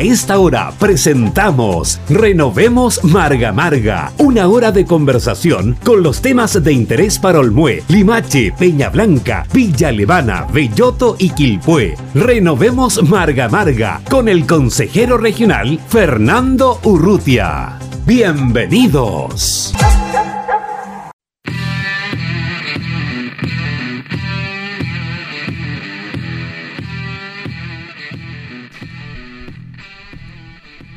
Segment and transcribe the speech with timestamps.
[0.00, 6.72] A esta hora presentamos Renovemos Marga Marga, una hora de conversación con los temas de
[6.72, 11.98] interés para Olmué, Limache, Peña Blanca, Villa Levana, Belloto y Quilpué.
[12.14, 17.78] Renovemos Marga Marga con el consejero regional Fernando Urrutia.
[18.06, 19.74] Bienvenidos.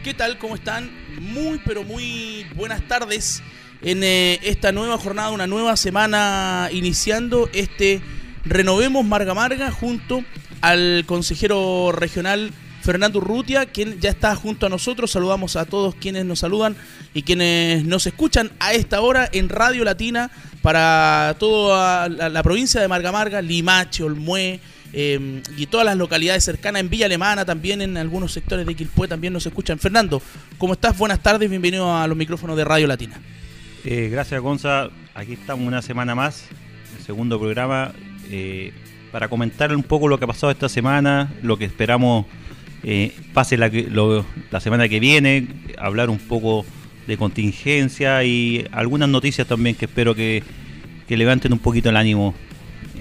[0.04, 0.38] ¿Qué tal?
[0.38, 0.92] ¿Cómo están?
[1.22, 3.42] Muy, pero muy buenas tardes
[3.82, 8.02] en eh, esta nueva jornada, una nueva semana iniciando este
[8.44, 10.26] Renovemos Marga Marga junto
[10.60, 15.10] al consejero regional Fernando Urrutia, quien ya está junto a nosotros.
[15.10, 16.76] Saludamos a todos quienes nos saludan
[17.14, 20.30] y quienes nos escuchan a esta hora en Radio Latina
[20.62, 24.60] para toda la, la provincia de Marga Marga, Limache, Olmué,
[24.94, 29.08] eh, y todas las localidades cercanas en Villa Alemana, también en algunos sectores de Quilpué
[29.08, 29.80] también nos escuchan.
[29.80, 30.22] Fernando,
[30.58, 30.98] ¿cómo estás?
[30.98, 33.20] Buenas tardes, bienvenido a los micrófonos de Radio Latina.
[33.86, 34.90] Eh, gracias, Gonza.
[35.16, 36.46] Aquí estamos una semana más,
[36.98, 37.92] el segundo programa,
[38.30, 38.72] eh,
[39.12, 42.26] para comentar un poco lo que ha pasado esta semana, lo que esperamos
[42.84, 43.72] eh, pase la,
[44.52, 45.48] la semana que viene,
[45.78, 46.66] hablar un poco
[47.08, 50.44] de contingencia y algunas noticias también que espero que,
[51.08, 52.34] que levanten un poquito el ánimo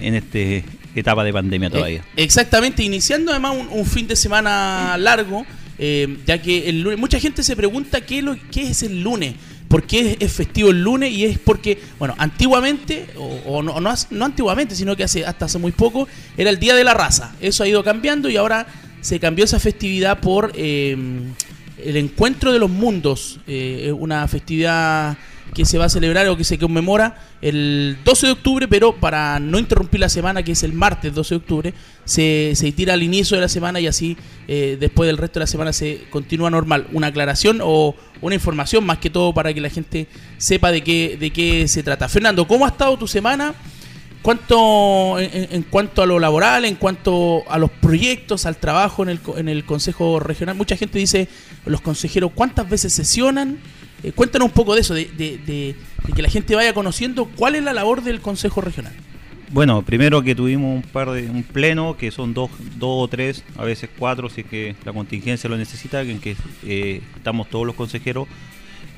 [0.01, 2.01] en este etapa de pandemia todavía.
[2.01, 5.47] Eh, exactamente, iniciando además un, un, fin de semana largo,
[5.79, 9.35] eh, ya que el lunes, mucha gente se pregunta qué, lo, qué es el lunes,
[9.69, 13.95] por qué es festivo el lunes y es porque, bueno, antiguamente, o, o no, no,
[14.11, 17.35] no, antiguamente, sino que hace, hasta hace muy poco, era el Día de la Raza.
[17.41, 18.67] Eso ha ido cambiando y ahora
[19.01, 20.97] se cambió esa festividad por eh,
[21.79, 25.17] el Encuentro de los Mundos, eh, una festividad
[25.55, 29.39] que se va a celebrar o que se conmemora el 12 de octubre, pero para
[29.39, 33.03] no interrumpir la semana, que es el martes 12 de octubre, se, se tira al
[33.03, 34.17] inicio de la semana y así
[34.49, 36.87] eh, después del resto de la semana se continúa normal.
[36.93, 40.07] Una aclaración o una información más que todo para que la gente
[40.39, 42.09] sepa de qué, de qué se trata.
[42.09, 43.55] Fernando, ¿cómo ha estado tu semana?
[44.23, 49.09] ¿Cuánto, en, en, cuanto a lo laboral, en cuanto a los proyectos, al trabajo en
[49.09, 51.29] el, en el Consejo Regional, mucha gente dice,
[51.67, 53.59] los consejeros, ¿cuántas veces sesionan?
[54.03, 55.77] Eh, cuéntanos un poco de eso, de,
[56.15, 58.93] que la gente vaya conociendo cuál es la labor del Consejo Regional.
[59.51, 63.45] Bueno, primero que tuvimos un par de un pleno, que son dos, dos o tres,
[63.57, 67.67] a veces cuatro, si es que la contingencia lo necesita, en que eh, estamos todos
[67.67, 68.27] los consejeros,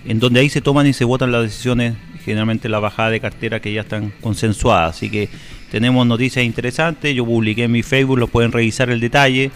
[0.07, 1.95] en donde ahí se toman y se votan las decisiones,
[2.25, 4.97] generalmente la bajada de cartera que ya están consensuadas.
[4.97, 5.29] Así que
[5.71, 9.51] tenemos noticias interesantes, yo publiqué en mi Facebook, lo pueden revisar el detalle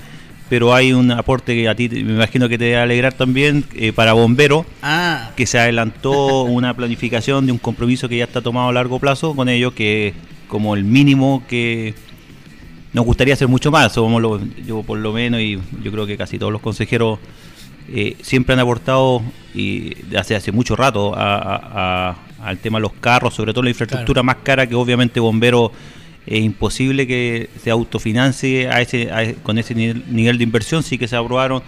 [0.49, 3.93] pero hay un aporte que a ti me imagino que te debe alegrar también eh,
[3.93, 5.31] para Bombero, ah.
[5.37, 9.35] que se adelantó una planificación de un compromiso que ya está tomado a largo plazo
[9.35, 10.15] con ellos, que
[10.49, 11.95] como el mínimo que
[12.93, 16.17] nos gustaría hacer mucho más, somos lo, yo por lo menos y yo creo que
[16.17, 17.19] casi todos los consejeros
[17.91, 19.23] eh, siempre han aportado
[19.55, 23.63] y hace hace mucho rato a, a, a, al tema de los carros, sobre todo
[23.63, 24.25] la infraestructura claro.
[24.25, 25.73] más cara que obviamente Bombero
[26.29, 31.09] es imposible que se autofinancie a ese, a, con ese nivel, de inversión, sí que
[31.09, 31.63] se aprobaron,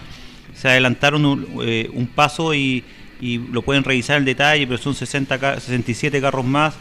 [0.54, 2.84] se adelantaron un, eh, un paso y,
[3.22, 6.74] y, lo pueden revisar en detalle, pero son 60, 67 carros más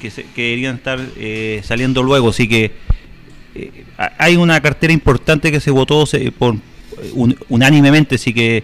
[0.00, 2.70] que, se, que deberían estar eh, saliendo luego, así que
[3.56, 3.84] eh,
[4.16, 6.54] hay una cartera importante que se votó se, por,
[7.14, 8.62] un, unánimemente, así que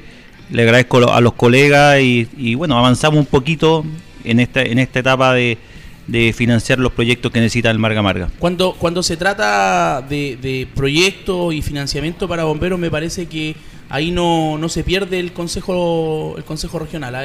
[0.50, 3.84] le agradezco a los colegas y, y bueno, avanzamos un poquito
[4.22, 5.58] en esta, en esta etapa de
[6.06, 8.30] de financiar los proyectos que necesita el Marga Marga.
[8.38, 13.56] Cuando, cuando se trata de, de proyectos y financiamiento para bomberos, me parece que
[13.88, 17.16] ahí no, no se pierde el consejo el consejo regional.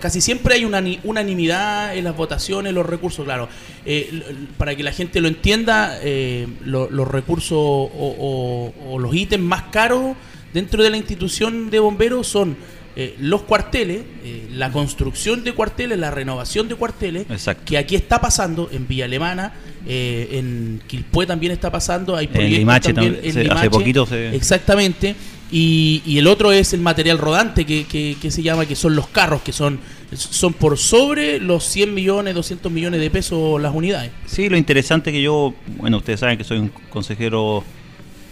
[0.00, 3.48] Casi siempre hay una unanimidad en las votaciones, los recursos, claro.
[3.84, 4.22] Eh,
[4.56, 9.64] para que la gente lo entienda, eh, lo, los recursos o, o los ítems más
[9.64, 10.16] caros
[10.54, 12.56] dentro de la institución de bomberos son
[12.96, 17.62] eh, los cuarteles, eh, la construcción de cuarteles, la renovación de cuarteles, Exacto.
[17.64, 19.52] que aquí está pasando en Villa Alemana,
[19.86, 23.70] eh, en Quilpué también está pasando, hay proyectos en Limache también, en se, Limache, hace
[23.70, 24.34] poquito se...
[24.34, 25.14] exactamente,
[25.52, 28.94] y, y, el otro es el material rodante que, que, que, se llama, que son
[28.94, 29.80] los carros, que son
[30.16, 34.10] son por sobre los 100 millones, 200 millones de pesos las unidades.
[34.26, 37.64] Sí, lo interesante que yo, bueno, ustedes saben que soy un consejero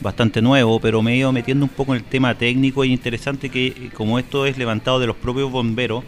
[0.00, 3.50] bastante nuevo, pero me he ido metiendo un poco en el tema técnico y interesante
[3.50, 6.05] que como esto es levantado de los propios bomberos,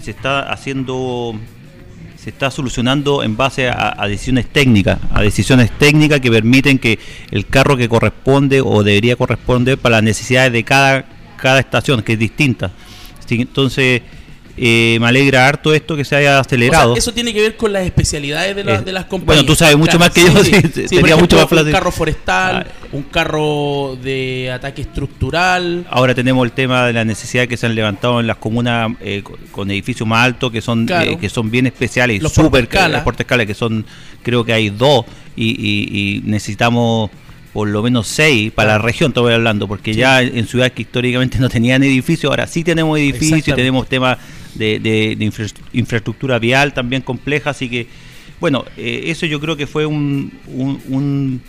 [0.00, 1.34] se está haciendo,
[2.16, 6.98] se está solucionando en base a, a decisiones técnicas, a decisiones técnicas que permiten que
[7.30, 11.04] el carro que corresponde o debería corresponder para las necesidades de cada,
[11.36, 12.70] cada estación, que es distinta.
[13.30, 14.02] Entonces,
[14.60, 16.96] eh, me alegra harto esto que se haya acelerado.
[16.96, 19.44] eso tiene que ver con las especialidades de, Eh, de las compañías.
[19.44, 20.52] bueno, tú sabes mucho más que yo, sí,
[20.88, 21.66] sería mucho más fácil.
[21.66, 22.86] Un carro forestal, Ah.
[22.92, 25.86] un carro de ataque estructural.
[25.90, 29.22] Ahora tenemos el tema de la necesidad que se han levantado en las comunas eh,
[29.52, 31.10] con- edificios más altos que son Claro.
[31.12, 33.84] eh, que son bien especiales, Los super los portaescala, que son
[34.22, 35.04] creo que hay dos
[35.36, 37.10] y, y- y necesitamos
[37.52, 40.00] por lo menos seis para la región, estoy hablando, porque Sí.
[40.00, 43.62] ya en ciudades que históricamente no tenían edificios, ahora sí tenemos edificios, Exactamente.
[43.62, 44.18] tenemos temas
[44.58, 47.86] de, de- de infra- infraestructura vial también compleja, así que
[48.40, 51.40] bueno, eh, eso yo creo que fue un- un- un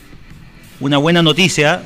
[0.82, 1.84] una buena noticia,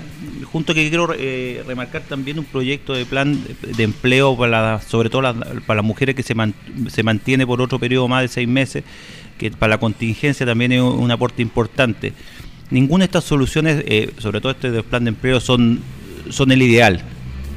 [0.51, 3.43] junto que quiero eh, remarcar también un proyecto de plan
[3.75, 5.35] de, empleo para la- sobre todo las-
[5.65, 6.53] para las mujeres que se, man-
[6.89, 8.83] se mantiene por otro periodo más de seis meses,
[9.39, 12.13] que para la contingencia también es un, un aporte importante.
[12.69, 15.79] Ninguna de estas soluciones, eh, sobre todo este del plan de empleo, son,
[16.29, 17.01] son el ideal,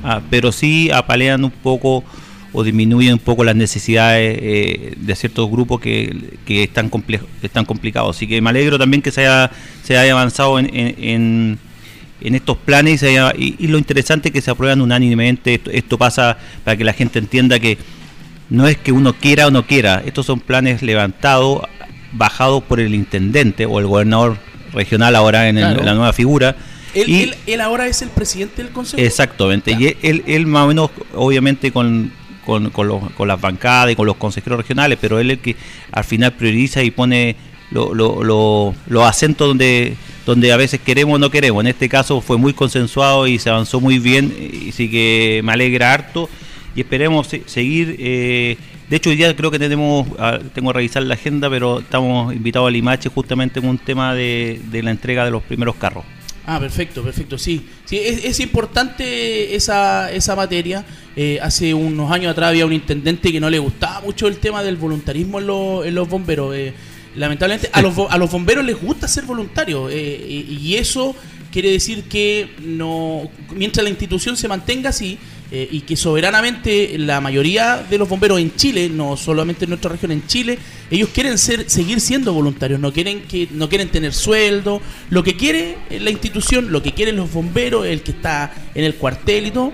[0.05, 2.03] ah, pero sí apalean un poco
[2.53, 6.15] o disminuyen un poco las necesidades eh, de ciertos grupos que,
[6.47, 8.17] que están, comple- que están complicados.
[8.17, 9.51] Así que me alegro también que se haya,
[9.83, 11.59] se haya avanzado en, en-
[12.21, 15.55] en- estos planes y, se haya- y- y lo interesante es que se aprueban unánimemente.
[15.55, 17.77] Esto, esto pasa para que la gente entienda que
[18.49, 21.63] no es que uno quiera o no quiera, estos son planes levantados,
[22.13, 24.39] bajados por el intendente o el gobernador
[24.73, 25.85] regional ahora en, el- Claro.
[25.85, 26.57] la nueva figura.
[26.95, 29.03] Él, Y- él- él ahora es el presidente del consejo.
[29.03, 29.79] Exactamente, Ya.
[29.81, 32.11] y él, él más o menos, obviamente con,
[32.47, 35.43] con, con los- con las bancadas y con los consejeros regionales, pero él es el
[35.43, 35.57] que
[35.93, 37.37] al final prioriza y pone
[37.73, 39.95] lo- lo- lo- los acentos donde,
[40.25, 41.61] donde a veces queremos o no queremos.
[41.63, 45.53] En este caso fue muy consensuado y se avanzó muy bien, y así que me
[45.53, 46.31] alegra harto
[46.75, 47.97] y esperemos se- seguir.
[47.99, 48.57] eh,
[48.89, 50.07] de hecho, hoy día creo que tenemos,
[50.55, 54.61] tengo que revisar la agenda, pero estamos invitados a Limache justamente con un tema de,
[54.71, 56.05] de la entrega de los primeros carros.
[56.49, 57.67] Ah, perfecto, perfecto, sí.
[57.87, 60.85] sí es, es importante esa, esa materia.
[61.17, 64.63] Eh, hace unos años atrás había un intendente que no le gustaba mucho el tema
[64.63, 66.55] del voluntarismo en, los- en los bomberos.
[66.55, 66.73] Eh,
[67.17, 71.17] lamentablemente a los, a los bomberos les gusta ser voluntarios eh, y, y eso
[71.51, 75.19] quiere decir que no mientras la institución se mantenga así
[75.51, 79.93] eh, y que soberanamente la mayoría de los bomberos en Chile, no solamente en nuestra
[79.93, 80.59] región, en Chile,
[80.91, 85.37] ellos quieren ser seguir siendo voluntarios, no quieren que no quieren tener sueldo, lo que
[85.37, 89.51] quiere la institución, lo que quieren los bomberos, el que está en el cuartel y
[89.53, 89.73] todo,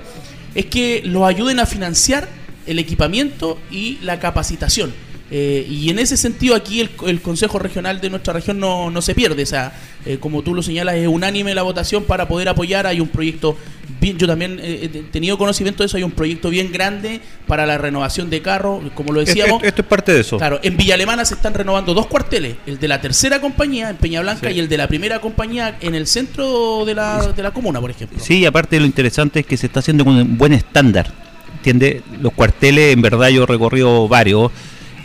[0.54, 2.28] es que los ayuden a financiar
[2.66, 4.92] el equipamiento y la capacitación.
[5.34, 9.14] Eh, y en ese sentido aquí el, Consejo Regional de nuestra región no, no se
[9.14, 9.44] pierde.
[9.44, 9.72] O sea,
[10.04, 12.86] eh, como tú lo señalas, es unánime la votación para poder apoyar.
[12.86, 13.56] Hay un proyecto,
[14.02, 17.64] bien, yo también eh, he tenido conocimiento de eso, hay un proyecto bien grande para
[17.64, 19.54] la renovación de carros, como lo decíamos.
[19.62, 20.36] Esto, esto es parte de eso.
[20.36, 23.96] Claro, en Villa Alemana se están renovando dos cuarteles, el de la tercera compañía en
[23.96, 24.56] Peña Blanca Sí.
[24.56, 27.90] y el de la primera compañía en el centro de la, de la comuna, por
[27.90, 28.18] ejemplo.
[28.20, 31.10] Sí, aparte lo interesante es que se está haciendo con un buen estándar.
[31.58, 32.02] ¿Entiendes?
[32.20, 34.50] Los cuarteles, en verdad, yo he recorrido varios.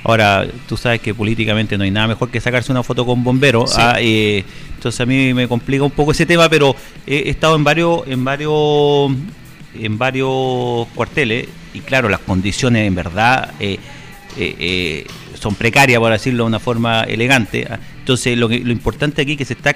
[0.03, 3.71] Ahora, tú sabes que políticamente no hay nada mejor que sacarse una foto con bomberos.
[3.71, 3.77] Sí.
[3.81, 4.43] ah, eh,
[4.75, 8.23] entonces a mí me complica un poco ese tema, pero he, estado en varios, en
[8.23, 9.11] varios,
[9.73, 13.77] en varios cuarteles y claro, las condiciones en verdad eh,
[14.37, 17.67] eh, eh, son precarias, por decirlo de una forma elegante.
[17.69, 17.79] ah.
[17.99, 19.75] Entonces lo, que, lo importante aquí es que se está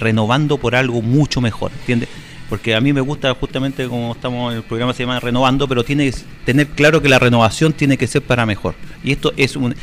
[0.00, 2.08] renovando por algo mucho mejor, ¿entiendes?
[2.48, 5.84] Porque a mí me gusta justamente como estamos en el programa se llama Renovando, pero
[5.84, 6.16] tiene que
[6.46, 8.74] tener claro que la renovación tiene que ser para mejor.
[9.04, 9.74] Y esto es un,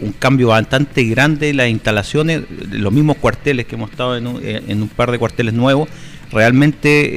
[0.00, 4.62] un cambio bastante grande las instalaciones, los mismos cuarteles que hemos estado en un, eh,
[4.68, 5.88] en un par de cuarteles nuevos,
[6.32, 7.10] realmente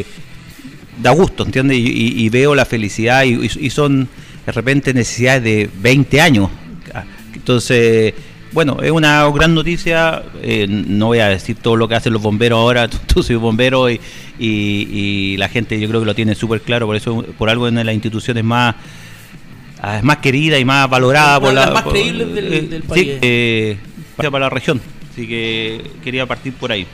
[0.00, 0.04] eh,
[1.00, 1.78] da gusto, ¿entiendes?
[1.78, 4.08] Y, y- veo la felicidad y- y son
[4.46, 6.50] de repente necesidades de 20 años.
[7.34, 8.14] Entonces,
[8.52, 10.22] bueno, es una gran noticia.
[10.42, 12.88] eh, no voy a decir todo lo que hacen los bomberos ahora.
[12.90, 14.00] Tú, tú soy bombero y,
[14.38, 16.86] y- y la gente yo creo que lo tiene súper claro.
[16.86, 18.74] Por eso, por algo en las instituciones más
[19.80, 22.52] ah, es más querida y más valorada Una por la las más por- creíbles del-
[22.52, 23.08] eh, del sí, país.
[23.22, 23.78] eh,
[24.16, 24.80] para la región.
[25.12, 26.86] Así que quería partir por ahí.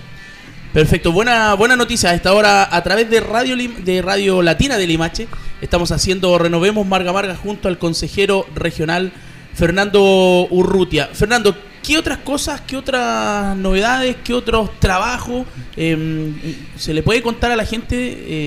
[0.73, 2.11] Perfecto, buena, buena noticia.
[2.11, 5.27] A esta hora, a través de Radio, Lim- de Radio Latina de Limache,
[5.63, 9.11] estamos haciendo Renovemos Marga Marga junto al consejero regional
[9.57, 11.09] Fernando Urrutia.
[11.13, 15.47] Fernando, ¿qué otras cosas, qué otras novedades, qué otros trabajos
[15.79, 16.33] eh,
[16.77, 17.97] se le puede contar a la gente,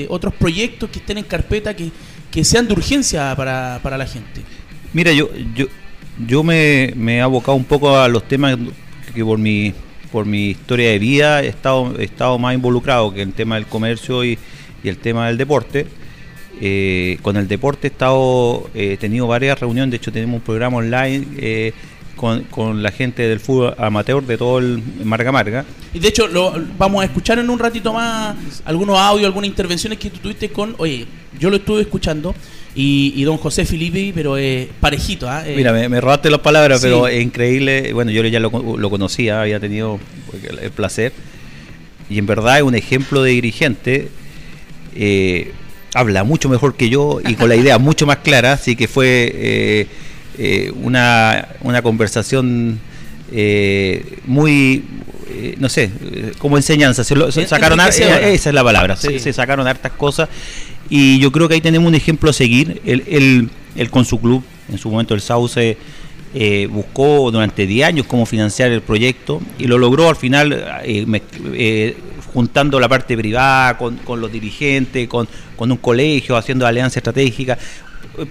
[0.04, 1.90] eh, otros proyectos que estén en carpeta que,
[2.30, 4.44] que sean de urgencia para, para la gente?
[4.94, 5.66] Mira, yo yo,
[6.28, 8.58] yo me, me he abocado un poco a los temas
[9.14, 9.74] que por mi
[10.12, 13.66] por mi historia de vida he estado, he estado más involucrado que el tema del
[13.66, 14.38] comercio y,
[14.84, 15.88] y el tema del deporte.
[16.62, 20.78] Eh, con el deporte he estado eh, tenido varias reuniones, de hecho tenemos un programa
[20.78, 21.74] online eh,
[22.16, 25.66] con, con la gente del fútbol amateur de todo el Marga Marga.
[25.94, 29.98] Y de hecho, lo, vamos a escuchar en un ratito más algunos audios, algunas intervenciones
[29.98, 30.76] que tú tuviste con.
[30.78, 31.08] Oye,
[31.40, 32.36] yo lo estuve escuchando
[32.76, 35.30] y, don José Filippi, pero eh, parejito.
[35.30, 35.44] ¿ah?
[35.46, 37.94] Eh, Mira, me, robaste las palabras, pero es increíble.
[37.94, 40.00] Bueno, yo ya lo, conocía, había tenido
[40.62, 41.14] el placer.
[42.10, 44.10] Y en verdad es un ejemplo de dirigente.
[44.96, 45.52] Eh,
[45.94, 49.88] habla mucho mejor que yo y con la idea mucho más clara, así que fue
[50.82, 52.80] una, una conversación
[54.26, 54.84] muy,
[55.58, 55.92] no sé,
[56.38, 57.04] como enseñanza.
[57.04, 57.16] Se,
[57.48, 60.30] sacaron, esa es la palabra, se, sacaron hartas cosas
[60.90, 62.82] y yo creo que ahí tenemos un ejemplo a seguir.
[62.86, 63.50] Él,
[63.92, 65.78] con su club, en su momento el Sauce,
[66.34, 70.54] eh, buscó durante 10 años cómo financiar el proyecto y lo logró al final
[70.84, 71.06] eh,
[71.54, 71.98] eh,
[72.34, 77.58] juntando la parte privada con, con los dirigentes, con, con, un colegio, haciendo alianza estratégica.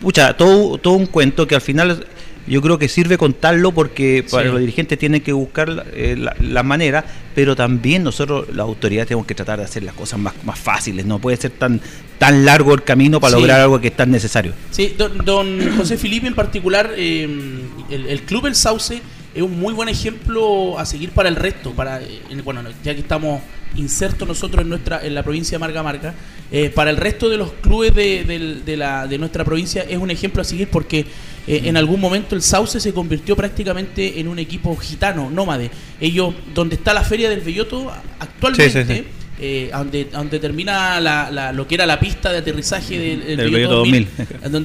[0.00, 2.04] Pucha, todo, todo un cuento que al final
[2.48, 7.04] yo creo que sirve contarlo porque para los dirigentes tienen que buscar eh, la, manera,
[7.34, 11.06] pero también nosotros, las autoridades, tenemos que tratar de hacer las cosas más, más fáciles.
[11.06, 11.80] No puede ser tan,
[12.18, 14.52] tan largo el camino para lograr algo que es tan necesario.
[14.70, 19.00] Sí, don, José Felipe en particular, em, el, Club El Sauce
[19.34, 21.72] es un muy buen ejemplo a seguir para el resto.
[21.72, 23.42] Para, eh, bueno, ya que estamos
[23.76, 26.14] insertos nosotros en nuestra en la provincia de Marga Marga,
[26.50, 30.10] eh, para el resto de los clubes de, de, la, de nuestra provincia es un
[30.10, 31.06] ejemplo a seguir porque
[31.46, 35.70] eh, en algún momento el Sauce se convirtió prácticamente en un equipo gitano, nómade.
[36.00, 39.04] Ellos, donde está la feria del Belloto actualmente,
[39.40, 44.08] eh, donde, termina la, lo que era la pista de aterrizaje del, Belloto 2000.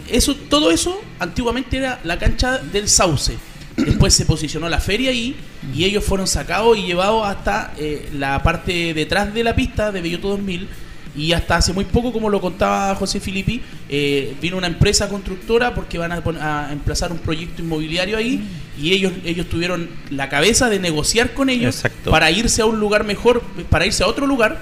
[0.10, 3.34] eso, todo eso antiguamente era la cancha del Sauce.
[3.78, 5.36] Después se posicionó la feria ahí
[5.74, 10.02] y ellos fueron sacados y llevados hasta eh, la parte detrás de la pista de
[10.02, 10.68] Belloto 2000
[11.16, 15.76] y hasta hace muy poco, como lo contaba José Filippi, eh, vino una empresa constructora
[15.76, 18.44] porque van a, emplazar un proyecto inmobiliario ahí
[18.82, 23.04] y ellos, ellos tuvieron la cabeza de negociar con ellos para irse a un lugar
[23.04, 24.60] mejor, para irse a otro lugar.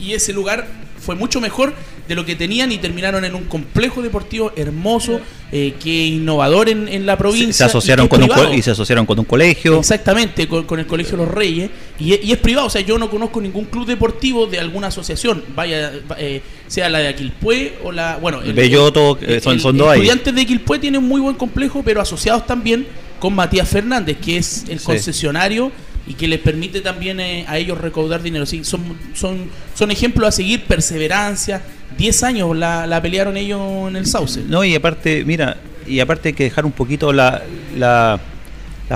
[0.00, 0.66] Y ese lugar
[0.98, 1.74] fue mucho mejor
[2.10, 5.20] de lo que tenían y terminaron en un complejo deportivo hermoso,
[5.52, 7.52] eh, que innovador en, la provincia.
[7.52, 9.78] Se asociaron con un y se asociaron con un colegio.
[9.78, 11.70] Exactamente, con, el Colegio Los Reyes.
[12.00, 15.92] Y, es privado, o sea, yo no conozco ningún club deportivo de alguna asociación, vaya,
[16.18, 18.16] eh, sea la de Aquilpue o la.
[18.16, 21.84] Bueno, el, Belloto, eh, son, son dos Estudiantes de Aquilpue tienen un muy buen complejo,
[21.84, 22.88] pero asociados también
[23.20, 25.70] con Matías Fernández, que es el concesionario
[26.10, 28.44] y que les permite también eh, a ellos recaudar dinero.
[28.44, 28.82] Sí, son,
[29.14, 31.62] son, son ejemplos a seguir, perseverancia.
[31.96, 34.42] Diez años la, pelearon ellos en el Sauce.
[34.48, 37.44] No, y aparte, mira, y aparte hay que dejar un poquito la,
[37.78, 38.18] la,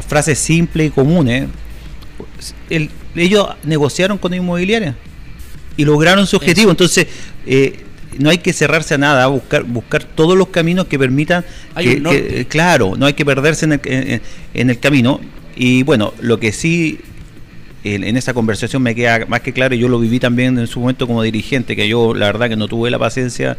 [0.08, 1.28] frase simple y común.
[1.28, 1.46] ¿eh?
[3.14, 4.96] ellos negociaron con la inmobiliaria
[5.76, 6.72] y lograron su objetivo.
[6.72, 7.06] Entonces,
[7.46, 7.84] eh,
[8.18, 11.44] no hay que cerrarse a nada, buscar buscar todos los caminos que permitan.
[11.76, 14.20] que, claro, no hay que perderse en el,
[14.52, 15.20] en el camino.
[15.56, 17.00] Y bueno, lo que sí
[17.84, 20.80] en, esa conversación me queda más que claro, y yo lo viví también en su
[20.80, 23.58] momento como dirigente, que yo la verdad que no tuve la paciencia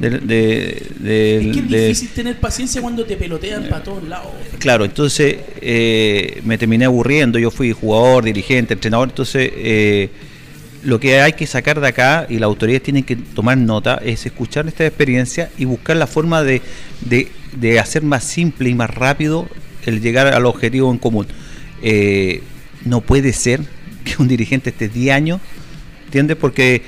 [0.00, 0.10] de...
[0.10, 4.32] de, es que es difícil tener paciencia cuando te pelotean para todos lados.
[4.58, 9.50] Claro, entonces eh, me terminé aburriendo, yo fui jugador, dirigente, entrenador, entonces...
[9.54, 10.10] Eh,
[10.82, 14.24] lo que hay que sacar de acá y las autoridades tienen que tomar nota es
[14.24, 16.62] escuchar esta experiencia y buscar la forma de,
[17.02, 19.46] de, de hacer más simple y más rápido
[19.86, 21.26] el llegar al objetivo en común.
[21.82, 22.42] Eh,
[22.84, 23.60] no puede ser
[24.04, 25.40] que un dirigente esté 10 años,
[26.06, 26.36] ¿entiendes?
[26.36, 26.82] Porque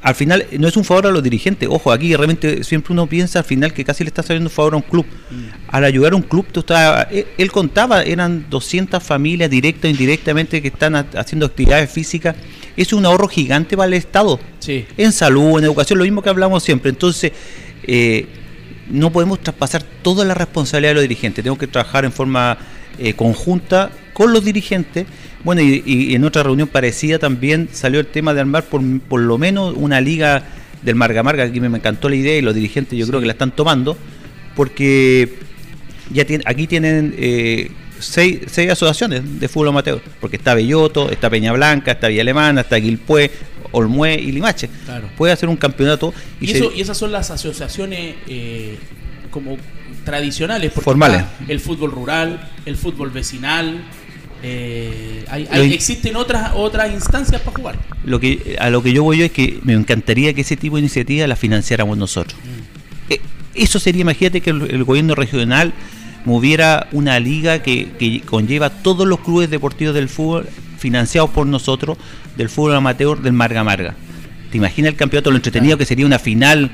[0.00, 1.68] al final no es un favor a los dirigentes.
[1.70, 4.74] Ojo, aquí realmente siempre uno piensa al final que casi le está saliendo un favor
[4.74, 5.04] a un club.
[5.30, 5.44] Mm.
[5.68, 6.64] Al ayudar a un club, tú
[7.36, 12.36] él, contaba, eran 200 familias directas e indirectamente que están haciendo actividades físicas.
[12.76, 14.38] Es un ahorro gigante para el Estado.
[14.60, 14.86] Sí.
[14.96, 16.90] En salud, en educación, lo mismo que hablamos siempre.
[16.90, 17.32] Entonces,
[17.82, 18.26] eh,
[18.90, 22.58] no podemos traspasar toda la responsabilidad de los dirigentes, tenemos que trabajar en forma
[22.98, 25.06] eh, conjunta con los dirigentes.
[25.44, 29.38] Bueno, y, en otra reunión parecida también salió el tema de armar por, por lo
[29.38, 30.42] menos una liga
[30.82, 33.32] del Marga Marga, aquí me, encantó la idea y los dirigentes yo creo que la
[33.32, 33.96] están tomando,
[34.56, 35.34] porque
[36.12, 41.30] ya tiene, aquí tienen eh, seis, seis, asociaciones de fútbol amateur, porque está Belloto, está
[41.30, 43.30] Peña Blanca, está Villa Alemana, está Guilpué,
[43.72, 44.68] Olmué y Limache.
[45.16, 46.12] Puede hacer un campeonato.
[46.40, 48.78] Y, eso, y esas son las asociaciones eh,
[49.30, 49.56] como
[50.04, 50.72] tradicionales.
[50.72, 51.24] Formales.
[51.48, 53.82] El fútbol rural, el fútbol vecinal.
[54.42, 57.78] Eh, hay, existen otras otras instancias para jugar.
[58.04, 60.76] Lo que a lo que yo voy yo es que me encantaría que ese tipo
[60.76, 62.38] de iniciativa la financiáramos nosotros.
[62.44, 63.12] Mm.
[63.12, 63.20] Eh,
[63.54, 65.72] eso sería, imagínate que el, gobierno regional
[66.24, 70.46] moviera una liga que, que conlleva todos los clubes deportivos del fútbol
[70.78, 71.98] financiados por nosotros
[72.36, 73.94] del fútbol amateur del Marga Marga.
[74.50, 76.70] ¿Te imaginas el campeonato, lo entretenido que sería una final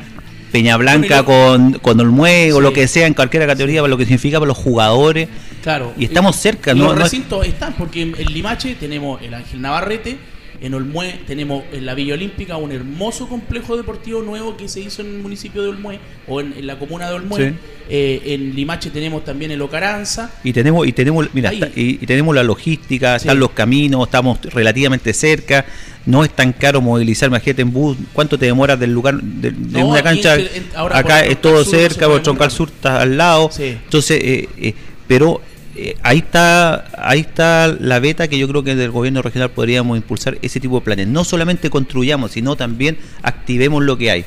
[0.52, 4.04] Peña Blanca con, con Olmue o lo que sea en cualquier categoría, para lo que
[4.04, 5.28] significa para los jugadores?
[5.62, 5.92] Claro.
[5.99, 6.84] Y estamos cerca, ¿no?
[6.84, 10.16] Los recintos están, porque en Limache tenemos el Ángel Navarrete,
[10.61, 15.02] en Olmué, tenemos en la Villa Olímpica un hermoso complejo deportivo nuevo que se hizo
[15.02, 17.54] en el municipio de Olmué o en, la comuna de Olmué.
[17.88, 20.30] Eh, en Limache tenemos también el Ocaranza.
[20.42, 25.64] Y tenemos, y tenemos, mira, y, tenemos la logística, están los caminos, estamos relativamente cerca.
[26.06, 30.02] No es tan caro movilizar, imagínate en bus, ¿cuánto te demoras del lugar, de, una
[30.02, 30.37] cancha?
[30.75, 34.75] acá es todo cerca, por Troncal Sur está al lado, entonces, eh, eh,
[35.06, 35.40] pero
[35.76, 39.97] eh, ahí está ahí está la beta que yo creo que del gobierno regional podríamos
[39.97, 41.09] impulsar ese tipo de planes.
[41.09, 44.25] No solamente construyamos, sino también activemos lo que hay.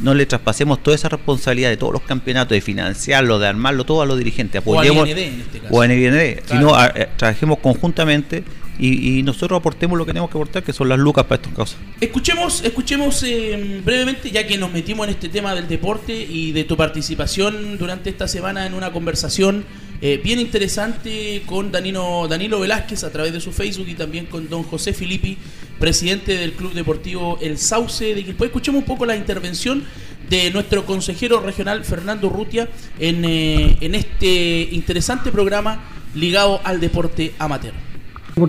[0.00, 4.02] No le traspasemos toda esa responsabilidad de todos los campeonatos, de financiarlo, de armarlo todo
[4.02, 4.60] a los dirigentes.
[4.60, 5.74] Apoyemos, o a en este caso.
[5.74, 8.42] O a sino trabajemos conjuntamente
[8.78, 11.78] y, nosotros aportemos lo que tenemos que aportar, que son las lucas para estas cosas.
[12.00, 16.64] Escuchemos, escuchemos eh, brevemente, ya que nos metimos en este tema del deporte y de
[16.64, 19.64] tu participación durante esta semana en una conversación
[20.02, 24.48] eh, bien interesante con Danilo, Danilo Velázquez a través de su Facebook y también con
[24.48, 25.38] don José Filippi,
[25.78, 28.48] presidente del Club Deportivo El Sauce de Quilpue.
[28.48, 29.84] Escuchemos un poco la intervención
[30.28, 32.68] de nuestro consejero regional Fernando Rutia
[32.98, 37.72] en, eh, en este interesante programa ligado al deporte amateur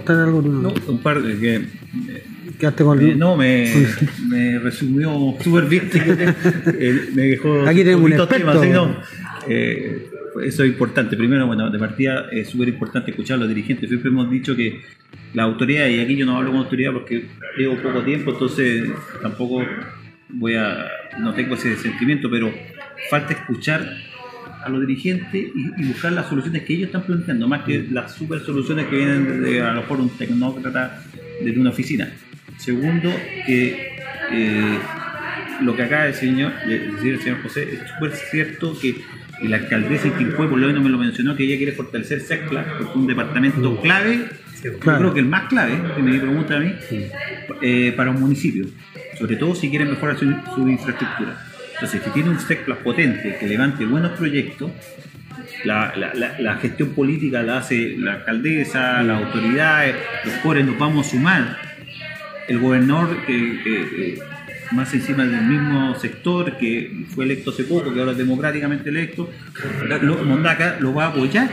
[0.07, 0.41] algo?
[0.41, 1.65] No, un par de que.
[2.59, 3.71] ¿Quedaste con eh, No, me,
[4.27, 5.89] me resumió súper bien.
[7.13, 7.61] Me dejó.
[7.67, 8.35] Aquí tenemos un experto.
[8.35, 8.97] Temas, no,
[9.47, 10.09] eh,
[10.41, 11.15] eso es importante.
[11.17, 13.89] Primero, bueno, de partida es súper importante escuchar a los dirigentes.
[13.89, 14.81] Siempre hemos dicho que
[15.33, 17.25] la autoridad, y aquí yo no hablo con autoridad porque
[17.57, 18.89] llevo poco tiempo, entonces
[19.21, 19.63] tampoco
[20.29, 20.87] voy a.
[21.19, 22.51] No tengo ese sentimiento, pero
[23.09, 23.85] falta escuchar
[24.63, 28.39] a los dirigentes y, buscar las soluciones que ellos están planteando, más que las super
[28.39, 31.03] soluciones que vienen de a lo mejor un tecnócrata
[31.43, 32.11] de una oficina.
[32.57, 33.11] Segundo,
[33.45, 33.97] que
[34.31, 34.79] eh,
[35.61, 38.95] lo que acaba de decir, el señor José es súper cierto que
[39.47, 42.65] la alcaldesa de Quilpue, por lo menos me lo mencionó, que ella quiere fortalecer SECLA,
[42.77, 44.27] porque es un departamento clave,
[44.63, 46.73] yo creo que el más clave, si me pregunta a mí,
[47.61, 48.65] eh, para un municipio,
[49.17, 50.25] sobre todo si quieren mejorar su
[50.69, 51.37] infraestructura.
[51.73, 54.71] Entonces, si tiene un SECPLAS potente que levante buenos proyectos,
[55.65, 59.95] la, gestión política la hace la alcaldesa, las autoridades,
[60.25, 61.57] los cores nos vamos a sumar.
[62.47, 64.19] El gobernador, que,
[64.71, 69.29] más encima del mismo sector, que fue electo hace poco, que ahora es democráticamente electo,
[70.25, 71.49] Mondaca lo va a apoyar.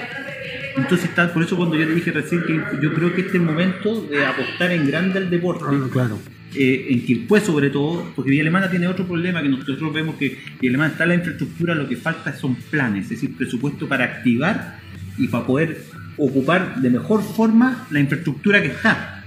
[0.76, 3.34] Entonces, está, por eso cuando yo le dije recién que yo creo que este es
[3.36, 5.64] el momento de apostar en grande al deporte.
[5.90, 6.18] Claro
[6.54, 10.38] eh, en Quilpué sobre todo, porque Villa Alemana tiene otro problema que nosotros vemos que
[10.60, 14.80] Villa Alemana está la infraestructura, lo que falta son planes, es decir, presupuesto para activar
[15.16, 15.84] y para poder
[16.16, 19.24] ocupar de mejor forma la infraestructura que está.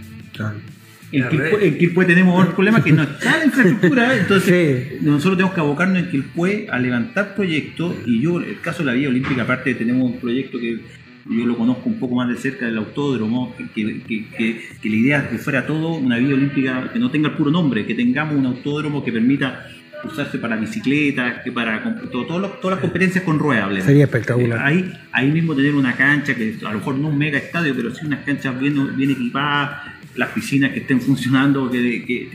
[1.13, 5.99] En Quilpué, tenemos otro problema que no está la infraestructura, entonces nosotros tenemos que abocarnos
[5.99, 10.11] en Quilpué a levantar proyectos y yo, el caso de la Vía Olímpica, aparte tenemos
[10.11, 10.79] un proyecto que
[11.25, 15.29] yo lo conozco un poco más de cerca del autódromo, que, que, la idea es
[15.29, 18.45] que fuera todo una vía olímpica que no tenga el puro nombre, que tengamos un
[18.45, 19.67] autódromo que permita
[20.03, 23.85] usarse para bicicletas, que para todo, todas las competencias con ruedas.
[23.85, 24.59] Sería espectacular.
[24.59, 27.93] Ahí, ahí mismo tener una cancha que a lo mejor no un mega estadio, pero
[27.95, 32.29] sí unas canchas bien, bien equipadas, las piscinas que estén funcionando, que,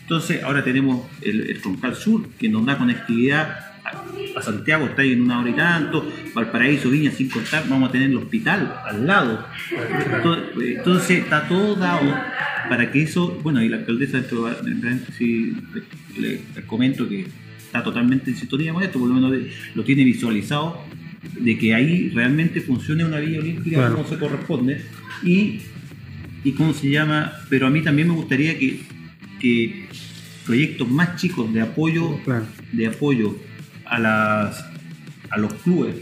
[0.00, 3.74] entonces ahora tenemos el, el Troncal Sur que nos da conectividad
[4.36, 7.92] a Santiago está ahí en una hora y tanto, Valparaíso, Viña, sin contar, vamos a
[7.92, 9.46] tener el hospital al lado.
[10.56, 12.14] Entonces está todo dado
[12.68, 14.22] para que eso, bueno, y la alcaldesa,
[15.16, 15.54] si
[16.18, 17.26] le, comento que
[17.58, 19.34] está totalmente en sintonía con esto, por lo menos
[19.74, 20.82] lo tiene visualizado,
[21.38, 24.82] de que ahí realmente funcione una vía olímpica como se corresponde
[25.22, 25.60] y,
[26.44, 28.82] y cómo se llama, pero a mí también me gustaría que,
[29.40, 29.88] que
[30.44, 32.20] proyectos más chicos de apoyo,
[32.72, 33.36] de apoyo
[33.86, 34.64] a, las,
[35.30, 35.96] a los clubes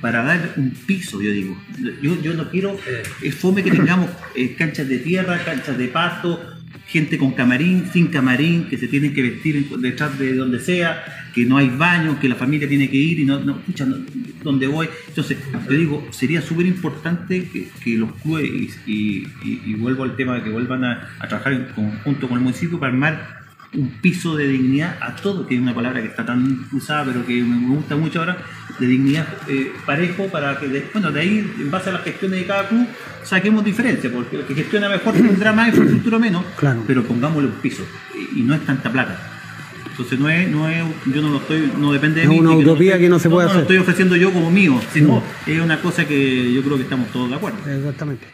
[0.00, 1.56] para dar un piso, yo digo.
[2.02, 2.78] Yo, yo no quiero,
[3.22, 6.40] es fome que tengamos eh, canchas de tierra, canchas de pasto,
[6.86, 11.04] gente con camarín, sin camarín, que se tienen que vestir detrás de donde sea,
[11.34, 13.86] que no hay baños, que la familia tiene que ir y no, no escucha
[14.42, 14.88] dónde voy.
[15.08, 20.42] Entonces, yo digo, sería súper importante que, los clubes, y, y, vuelvo al tema de
[20.42, 23.39] que vuelvan a, a trabajar en conjunto con el municipio para armar
[23.74, 27.24] un piso de dignidad a todo, que es una palabra que está tan usada, pero
[27.24, 28.38] que me gusta mucho ahora,
[28.78, 32.46] de dignidad eh, parejo para que, bueno, de ahí, en base a las gestiones de
[32.46, 32.86] cada club,
[33.22, 36.82] saquemos diferencias, porque el que gestiona mejor tendrá más infraestructura menos, claro.
[36.86, 37.84] pero pongámosle un piso,
[38.34, 39.18] y, no es tanta plata.
[39.88, 42.36] Entonces no es, no es, yo no lo estoy, no depende de mí.
[42.36, 43.56] Es una utopía que no, se puede hacer.
[43.56, 46.84] No lo estoy ofreciendo yo como mío, sino es una cosa que yo creo que
[46.84, 47.58] estamos todos de acuerdo.
[47.68, 48.26] Exactamente.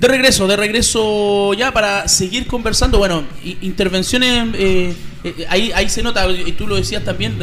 [0.00, 2.98] De regreso, de regreso ya para seguir conversando.
[2.98, 3.24] Bueno,
[3.62, 7.36] intervenciones, eh, eh, ahí, ahí se nota, y tú lo decías también,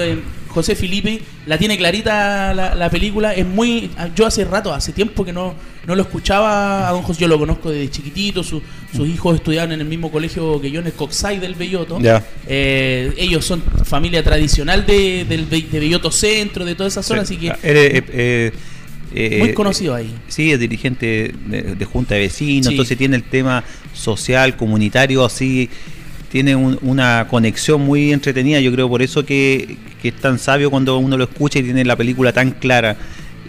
[0.47, 3.33] José Felipe la tiene clarita la, la película.
[3.33, 3.89] Es muy.
[4.15, 5.53] Yo hace rato, hace tiempo que no,
[5.85, 7.19] no lo escuchaba a don José.
[7.21, 8.41] Yo lo conozco desde chiquitito.
[8.41, 8.61] su-
[8.95, 11.99] sus hijos estudiaban en el mismo colegio que yo, en el Coxay del Belloto.
[11.99, 12.25] Ya.
[12.47, 17.23] Eh, ellos son familia tradicional de, del de Belloto Centro, de toda esa zona.
[17.23, 18.53] Así que Ah, eres,
[19.15, 20.13] eh, eh, eh, muy conocido ahí.
[20.27, 22.73] Sí, es dirigente de, de junta de vecinos, Sí.
[22.73, 25.69] entonces tiene el tema social, comunitario, así,
[26.31, 30.69] tiene un- una conexión muy entretenida, yo creo por eso que, que es tan sabio
[30.69, 32.97] cuando uno lo escucha y tiene la película tan clara.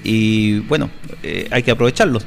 [0.05, 0.89] Y bueno,
[1.23, 2.21] eh, hay que aprovecharlo.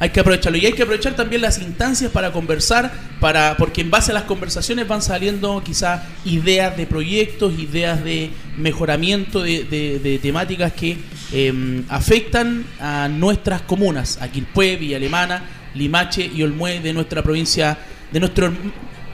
[0.00, 0.58] Hay que aprovecharlo.
[0.58, 4.24] Y hay que aprovechar también las instancias para conversar, para porque en base a las
[4.24, 10.96] conversaciones van saliendo quizás ideas de proyectos, ideas de mejoramiento de, de- de temáticas que
[11.32, 17.76] eh, afectan a nuestras comunas, a Quilpué, Villa Alemana, Limache y Olmué de nuestra provincia,
[18.10, 18.52] de nuestro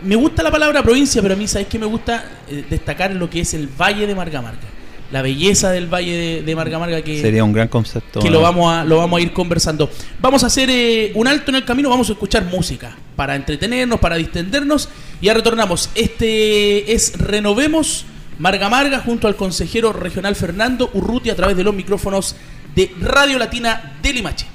[0.04, 3.28] me gusta la palabra provincia, pero a mí sabes que me gusta Eh, destacar lo
[3.28, 4.68] que es el Valle de Marga Marga,
[5.12, 8.20] la belleza del Valle de, de Marga Marga que Sería un gran concepto.
[8.20, 8.34] que ¿no?
[8.34, 9.90] lo vamos a lo vamos a ir conversando.
[10.20, 14.00] Vamos a hacer eh, un alto en el camino, vamos a escuchar música para entretenernos,
[14.00, 14.88] para distendernos
[15.20, 15.90] y ya retornamos.
[15.94, 18.04] Este es Renovemos
[18.38, 22.36] Marga Marga junto al consejero regional Fernando Urruti a través de los micrófonos
[22.74, 24.46] de Radio Latina de Limache.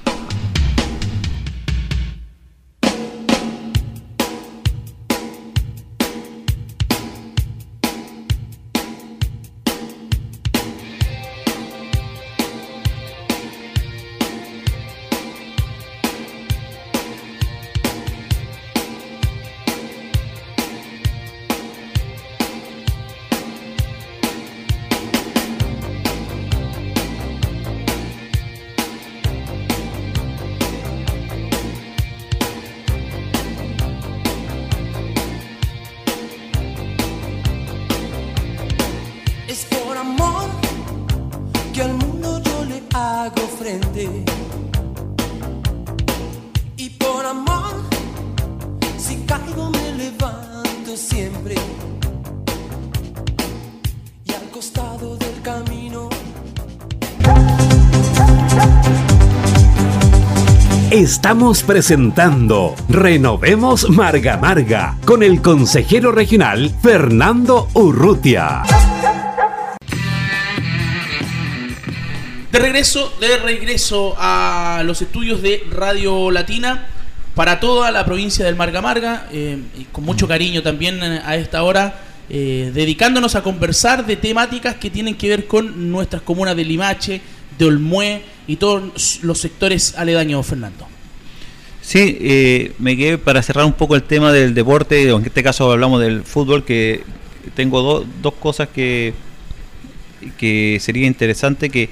[50.97, 51.55] Siempre.
[54.25, 56.09] Y al costado del camino
[60.91, 68.63] Estamos presentando Renovemos Marga Marga con el consejero regional Fernando Urrutia.
[72.51, 76.89] De regreso, de regreso a los estudios de Radio Latina
[77.35, 81.35] para toda la provincia del Marga Marga, eh, y con mucho cariño también eh, a
[81.35, 86.55] esta hora, eh, dedicándonos a conversar de temáticas que tienen que ver con nuestras comunas
[86.55, 87.21] de Limache,
[87.57, 90.87] de Olmué y todos los sectores aledaños, Fernando.
[91.81, 95.71] Sí, eh, me quedé para cerrar un poco el tema del deporte, en este caso
[95.71, 97.03] hablamos del fútbol, que
[97.55, 99.13] tengo do- dos cosas que,
[100.37, 101.89] que sería interesante, que,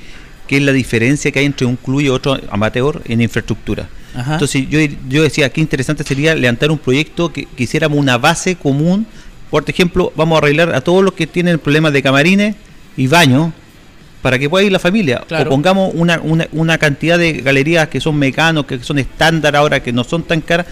[0.47, 3.89] que es la diferencia que hay entre un club y otro amateur en infraestructura.
[4.15, 4.34] Ajá.
[4.34, 9.06] Entonces yo, yo decía, qué interesante sería levantar un proyecto que quisiéramos una base común.
[9.50, 12.56] Por ejemplo, vamos a arreglar a todos los que tienen problemas de camarines
[12.98, 13.52] y baños
[14.22, 15.24] para que pueda ir la familia.
[15.28, 15.50] Claro.
[15.50, 19.82] O pongamos una, una, una cantidad de galerías que son mecanos, que son estándar ahora,
[19.82, 20.65] que no son tan caras,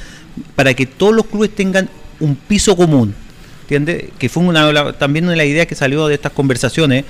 [0.56, 3.16] para que todos los clubes tengan un piso común.
[3.64, 4.06] ¿Entiendes?
[4.18, 7.04] Que fue una, la- también una de las ideas que salió de estas conversaciones,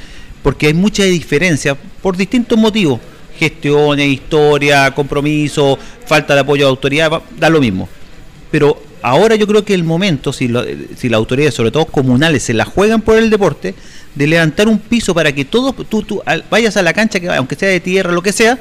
[0.44, 3.00] porque hay muchas diferencias por distintos motivos.
[3.38, 7.88] Gestiones, historia, compromiso, falta de apoyo de autoridad, da lo mismo.
[8.52, 10.66] Pero ahora yo creo que el momento, si, lo-
[10.98, 13.76] si las autoridades, sobre todo comunales, se la juegan por el deporte,
[14.16, 17.30] de levantar un piso para que todos, tú, tú al- vayas a la cancha, que
[17.30, 18.58] aunque sea de tierra, lo que sea,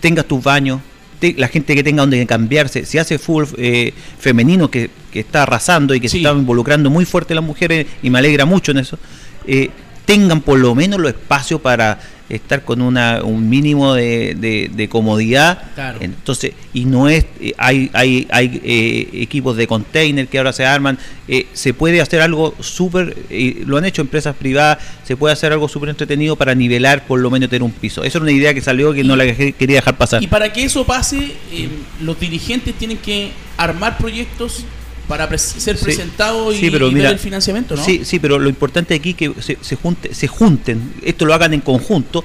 [0.00, 0.80] tengas tus baños,
[1.18, 5.44] te- la gente que tenga donde cambiarse, si hace fútbol eh, femenino que, que está
[5.44, 6.18] arrasando y que Sí.
[6.22, 8.98] se está involucrando muy fuerte las mujeres y me alegra mucho en eso,
[9.46, 9.70] eh,
[10.04, 14.88] tengan por lo menos los espacios para estar con una, un mínimo de, de- de
[14.88, 15.62] comodidad.
[15.74, 15.98] Claro.
[16.00, 20.64] Entonces, y no es, eh, hay, hay, hay eh, equipos de container que ahora se
[20.64, 25.32] arman, eh, se puede hacer algo súper, eh, lo han hecho empresas privadas, se puede
[25.34, 28.04] hacer algo súper entretenido para nivelar, por lo menos tener un piso.
[28.04, 30.22] Esa era una idea que salió que no la que- quería dejar pasar.
[30.22, 31.68] Y para que eso pase, eh,
[32.00, 34.64] los dirigentes tienen que armar proyectos
[35.08, 35.84] para ser Sí.
[35.84, 37.84] presentados y, Sí, pero y mira, ver el financiamiento, ¿no?
[37.84, 41.34] Sí, sí, pero lo importante aquí es que se, se, junte- se junten, esto lo
[41.34, 42.24] hagan en conjunto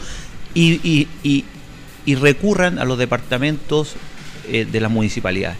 [0.53, 1.45] y, y, y-
[2.05, 3.93] y recurran a los departamentos
[4.51, 5.57] eh, de las municipalidades.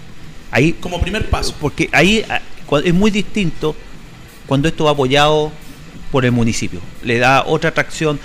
[0.51, 1.53] Ahí, Como primer paso.
[1.61, 2.41] porque ahí ah,
[2.83, 3.75] es muy distinto
[4.47, 5.51] cuando esto va apoyado
[6.11, 6.79] por el municipio.
[7.03, 8.19] Le da otra atracción.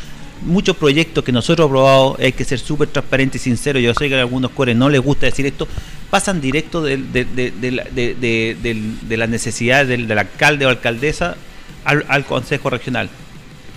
[0.44, 3.78] Muchos proyectos que nosotros probado, hay que ser súper transparente y sincero.
[3.78, 5.66] Yo sé que a algunos cores no les gusta decir esto,
[6.10, 8.56] pasan directo de, de- de
[9.08, 11.36] de- las necesidades del, alcalde o alcaldesa
[11.84, 13.08] al, al consejo regional.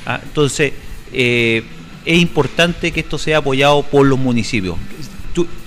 [0.06, 0.73] Ah, Entonces,
[1.13, 1.63] eh,
[2.06, 4.75] es importante que esto sea apoyado por los municipios.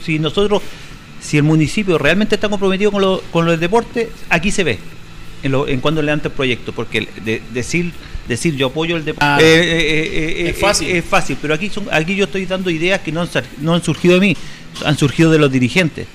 [0.04, 0.62] Si nosotros,
[1.20, 4.78] si el municipio realmente está comprometido con, lo, con el deporte, aquí se ve
[5.42, 7.08] en, lo- en cuando levanta el proyecto, porque
[7.52, 7.92] decir
[8.28, 10.88] decir yo apoyo el deporte Ah, es es fácil.
[10.88, 13.28] es fácil, pero aquí son, aquí yo estoy dando ideas que no han,
[13.60, 14.36] no han surgido de mí,
[14.84, 16.06] han surgido de los dirigentes.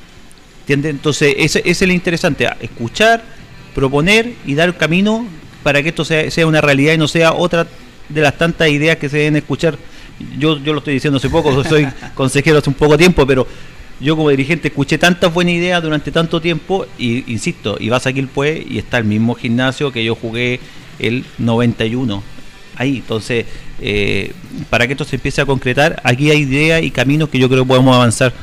[0.62, 0.92] ¿Entiendes?
[0.92, 3.24] Entonces, ese, ese es lo interesante, escuchar,
[3.76, 5.28] proponer y dar camino
[5.62, 7.68] para que esto sea, sea una realidad y no sea otra
[8.10, 9.78] de las tantas ideas que se deben escuchar.
[10.40, 13.46] Yo, yo lo estoy diciendo hace poco, soy consejero hace un poco tiempo, pero
[14.00, 18.14] yo como dirigente escuché tantas buenas ideas durante tanto tiempo y insisto, y vas a
[18.14, 20.60] Quilpue y está el mismo gimnasio que yo jugué
[21.00, 22.24] el 91
[22.76, 22.98] ahí.
[22.98, 23.46] Entonces,
[23.80, 24.34] eh,
[24.70, 27.64] para que esto se empiece a concretar, aquí hay ideas y caminos que yo creo
[27.64, 28.34] que podemos avanzar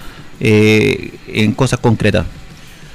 [0.40, 2.26] eh, en cosas concretas.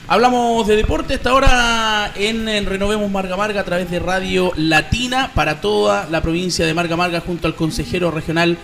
[0.10, 5.32] Hablamos de deporte esta hora en, en Renovemos Marga Marga a través de Radio Latina
[5.36, 8.58] para toda la provincia de Marga Marga junto al consejero regional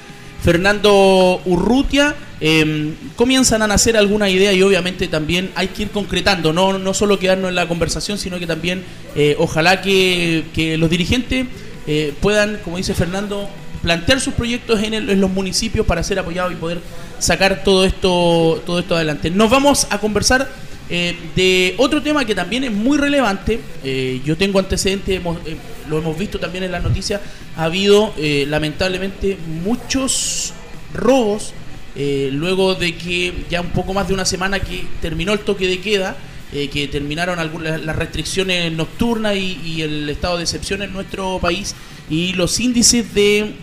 [0.44, 2.16] Fernando Urrutia.
[2.46, 6.94] Eh, comienzan a nacer alguna idea y obviamente también hay que ir concretando, no, no
[6.94, 8.84] solo quedarnos en la conversación, sino que también
[9.16, 11.48] eh, ojalá que, que los dirigentes
[11.88, 13.48] eh, puedan, como dice Fernando,
[13.82, 16.80] plantear sus proyectos en, el- en los municipios para ser apoyados y poder
[17.20, 19.30] sacar todo esto, todo esto adelante.
[19.30, 20.50] Nos vamos a conversar
[20.90, 23.60] eh, de otro tema que también es muy relevante.
[23.84, 25.56] Eh, yo tengo antecedentes, hemos- eh,
[25.90, 27.22] lo hemos visto también en las noticias.
[27.58, 30.54] Ha habido eh, lamentablemente muchos
[30.94, 31.54] robos
[31.96, 35.80] luego de que ya un poco más de una semana que terminó el toque de
[35.80, 36.16] queda.
[36.52, 41.74] que terminaron algunas las restricciones nocturnas y, y el estado de excepción en nuestro país
[42.12, 43.54] y los índices de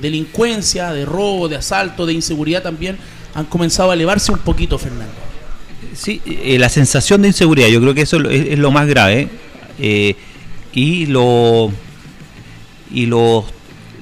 [0.00, 2.96] delincuencia, de robo, de asalto, de inseguridad también
[3.34, 5.25] han comenzado a elevarse un poquito, Fernando.
[5.96, 9.28] Sí, eh, la sensación de inseguridad, yo creo que eso es, es lo más grave.
[9.78, 10.14] eh,
[10.72, 11.72] y lo
[12.92, 13.44] y los,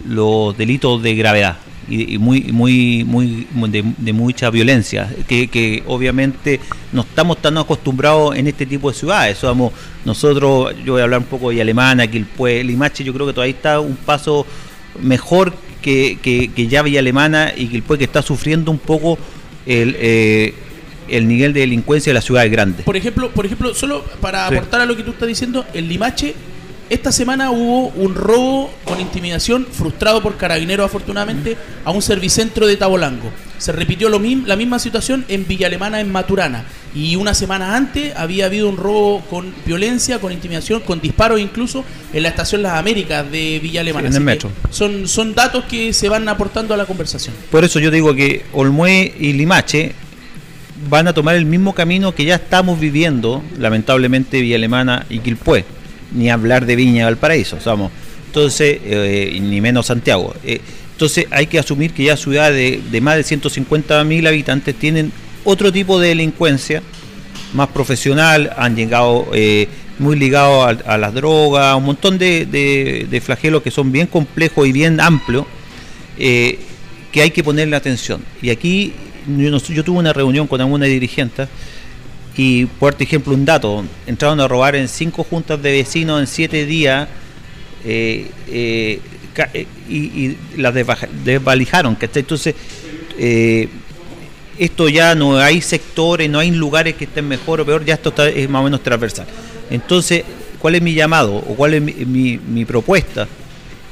[0.09, 1.57] los delitos de gravedad
[1.88, 6.59] y, y muy muy muy de, de mucha violencia que, que obviamente
[6.92, 9.72] no estamos tan acostumbrados en este tipo de ciudades somos
[10.04, 13.54] nosotros yo voy a hablar un poco de Alemana Quilpue Limache yo creo que todavía
[13.54, 14.44] está un paso
[15.00, 19.16] mejor que, que, que ya Villa Alemana y Quilpue que está sufriendo un poco
[19.64, 20.54] el, eh,
[21.09, 24.55] el nivel de delincuencia de las ciudades grandes Por ejemplo, por ejemplo, solo para Sí.
[24.55, 26.35] aportar a lo que tú estás diciendo, en Limache
[26.90, 32.77] esta semana hubo un robo con intimidación frustrado por carabineros afortunadamente a un servicentro de
[32.77, 33.31] Tabolango.
[33.57, 36.64] Se repitió lo mismo, la misma situación en Villa Alemana en Maturana
[36.95, 41.85] y una semana antes había habido un robo con violencia, con intimidación, con disparos incluso
[42.12, 44.09] en la estación Las Américas de Villa Alemana.
[44.11, 44.51] Sí, en el metro.
[44.71, 47.35] Son son datos que se van aportando a la conversación.
[47.51, 49.95] Por eso yo digo que Olmué y Limache
[50.88, 55.64] van a tomar el mismo camino que ya estamos viviendo, lamentablemente, Villa Alemana y Quilpué.
[56.12, 57.90] Ni hablar de Viña Valparaíso, somos.
[58.27, 60.35] Entonces, eh, ni menos Santiago.
[60.44, 60.61] Eh,
[60.92, 65.12] entonces hay que asumir que ya ciudades de, más de 150 mil habitantes tienen
[65.44, 66.83] otro tipo de delincuencia,
[67.53, 69.68] más profesional, han llegado eh,
[69.99, 75.01] muy ligados a, las drogas, un montón de, flagelos que son bien complejos y bien
[75.01, 75.47] amplios,
[76.16, 78.25] que hay que ponerle atención.
[78.40, 78.92] Y aquí
[79.26, 81.46] yo, tuve una reunión con alguna dirigente
[82.37, 86.66] y, por ejemplo, un dato, entraron a robar en cinco juntas de vecinos en siete
[86.66, 87.08] días
[87.84, 89.00] eh, eh,
[89.52, 90.74] eh, y, las
[91.24, 92.20] desvalijaron, ¿cachai?
[92.20, 92.54] Entonces,
[94.58, 98.10] esto ya no hay sectores, no hay lugares que estén mejor o peor, ya esto
[98.10, 99.26] está, es más o menos transversal.
[99.70, 100.24] Entonces,
[100.58, 103.26] ¿cuál es mi llamado o cuál es mi- mi propuesta?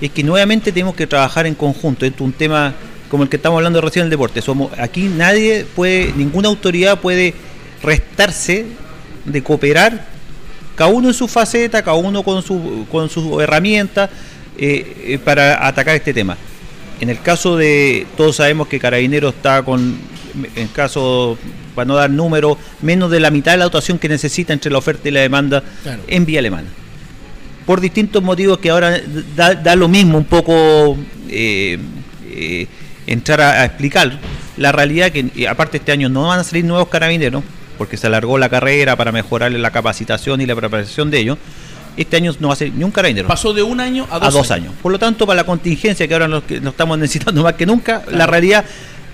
[0.00, 2.04] Es que nuevamente tenemos que trabajar en conjunto.
[2.04, 2.74] Esto es un tema
[3.12, 4.40] como el que estamos hablando recién del deporte.
[4.40, 7.34] Somos aquí nadie puede, ninguna autoridad puede
[7.82, 8.64] restarse
[9.26, 10.06] de cooperar,
[10.74, 14.08] cada uno en su faceta, cada uno con su con sus herramientas
[14.56, 16.38] eh, eh, para atacar este tema.
[17.02, 19.98] En el caso de, todos sabemos que Carabineros está con,
[20.56, 21.36] en caso,
[21.74, 24.78] para no dar números, menos de la mitad de la dotación que necesita entre la
[24.78, 26.00] oferta y la demanda Claro.
[26.08, 26.68] en vía alemana.
[27.66, 28.98] Por distintos motivos que ahora
[29.36, 30.96] da, da lo mismo un poco
[31.28, 31.78] eh,
[32.34, 32.66] eh,
[33.06, 34.18] entrar a, a explicar.
[34.56, 37.42] La realidad que, aparte este año no van a salir nuevos carabineros,
[37.78, 41.38] porque se alargó la carrera para mejorar la capacitación y la preparación de ellos.
[41.96, 44.28] Este año no va a ser ni un carabinero Pasó de un año a dos,
[44.28, 44.72] a dos años.
[44.82, 47.66] Por lo tanto, para la contingencia que ahora nos, que nos estamos necesitando más que
[47.66, 48.64] nunca, la realidad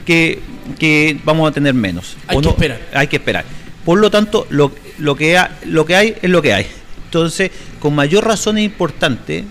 [0.06, 0.40] que,
[0.78, 2.16] que vamos a tener menos.
[2.28, 2.80] Hay O que esperar.
[2.94, 3.44] Hay que esperar.
[3.84, 6.66] Por lo tanto, lo, lo, que ha- lo que hay es lo que hay.
[7.06, 9.44] Entonces, con mayor razón es importante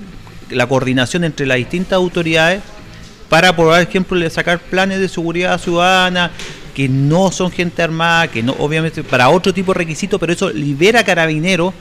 [0.50, 2.62] la coordinación entre las distintas autoridades
[3.30, 6.32] para, por ejemplo, sacar planes de seguridad ciudadana
[6.74, 10.52] que no son gente armada, que no, obviamente, para otro tipo de requisitos, pero eso
[10.52, 11.74] libera a carabineros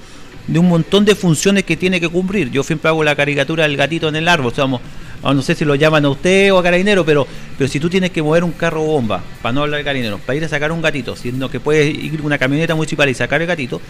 [0.46, 2.50] de un montón de funciones que tiene que cumplir.
[2.50, 4.52] Yo siempre hago la caricatura del gatito en el árbol.
[4.52, 4.80] O sea, vamos,
[5.22, 7.26] o no sé si lo llaman a usted o a carabinero, pero,
[7.58, 10.36] pero si tú tienes que mover un carro bomba, para no hablar de carabinero, para
[10.36, 13.46] ir a sacar un gatito, siendo que puedes ir una camioneta municipal y sacar el
[13.46, 13.80] gatito,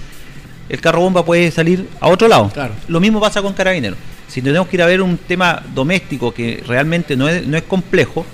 [0.68, 2.50] el carro bomba puede salir a otro lado.
[2.50, 2.74] Claro.
[2.88, 3.98] Lo mismo pasa con carabineros.
[4.28, 7.62] Si tenemos que ir a ver un tema doméstico que realmente no es, no es
[7.62, 8.26] complejo,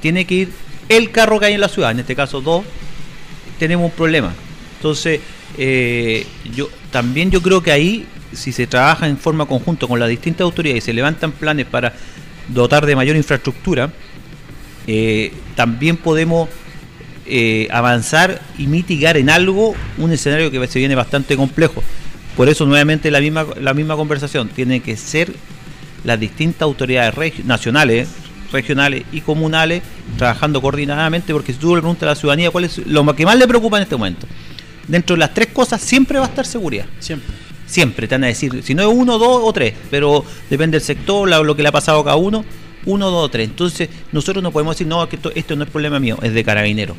[0.00, 0.52] tiene que ir
[0.88, 2.64] el carro que hay en la ciudad, en este caso dos,
[3.58, 4.32] tenemos un problema.
[4.76, 5.20] Entonces,
[5.56, 10.08] eh, yo también yo creo que ahí, si se trabaja en forma conjunta con las
[10.08, 11.94] distintas autoridades y se levantan planes para
[12.48, 13.90] dotar de mayor infraestructura,
[14.86, 16.48] eh, también podemos
[17.26, 21.82] eh, avanzar y mitigar en algo un escenario que se viene bastante complejo.
[22.36, 25.32] Por eso nuevamente la misma, la misma conversación, tiene que ser
[26.04, 28.08] las distintas autoridades regi- nacionales,
[28.50, 29.82] regionales y comunales
[30.18, 33.36] trabajando coordinadamente, porque si tú le preguntas a la ciudadanía cuál es lo que más
[33.36, 34.26] le preocupa en este momento,
[34.88, 36.86] dentro de las tres cosas siempre va a estar seguridad.
[36.98, 37.34] Siempre.
[37.66, 40.84] Siempre te van a decir, si no es uno, dos o tres, pero depende del
[40.84, 42.44] sector, lo que le ha pasado a cada uno,
[42.86, 43.48] uno, dos o tres.
[43.48, 46.44] Entonces, nosotros no podemos decir, no, que esto, esto no es problema mío, es de
[46.44, 46.96] carabinero.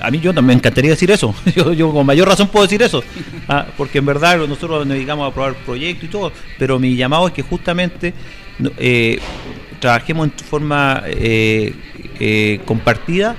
[0.00, 1.32] A mí yo también me encantaría decir eso.
[1.76, 3.02] Yo, con mayor razón puedo decir eso.
[3.48, 6.32] Ah, porque en verdad nosotros nos dedicamos a aprobar proyectos y todo.
[6.58, 8.12] Pero mi llamado es que justamente
[8.78, 9.20] eh,
[9.80, 11.72] trabajemos en forma eh,
[12.18, 13.36] eh, compartida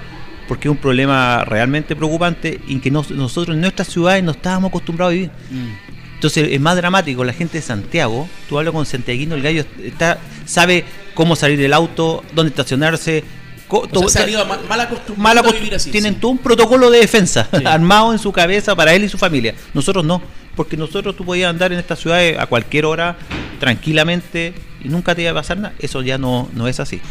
[0.47, 4.69] porque es un problema realmente preocupante y que nos- nosotros en nuestras ciudades no estábamos
[4.69, 5.31] acostumbrados a vivir.
[6.27, 10.19] Entonces es más dramático, la gente de Santiago, tú hablas con Santiaguino, el gallo está,
[10.45, 10.83] sabe
[11.13, 13.23] cómo salir del auto, dónde estacionarse.
[13.67, 14.59] co- O sea, se mal
[15.17, 15.91] mal a vivir así.
[15.91, 16.19] tienen sí.
[16.21, 17.61] todo un protocolo de defensa Sí.
[17.65, 19.55] armado en su cabeza para él y su familia.
[19.73, 20.21] Nosotros no,
[20.55, 23.17] porque nosotros tú podías andar en estas ciudades a cualquier hora
[23.59, 25.73] tranquilamente y nunca te iba a pasar nada.
[25.79, 27.01] Eso ya no, no es así,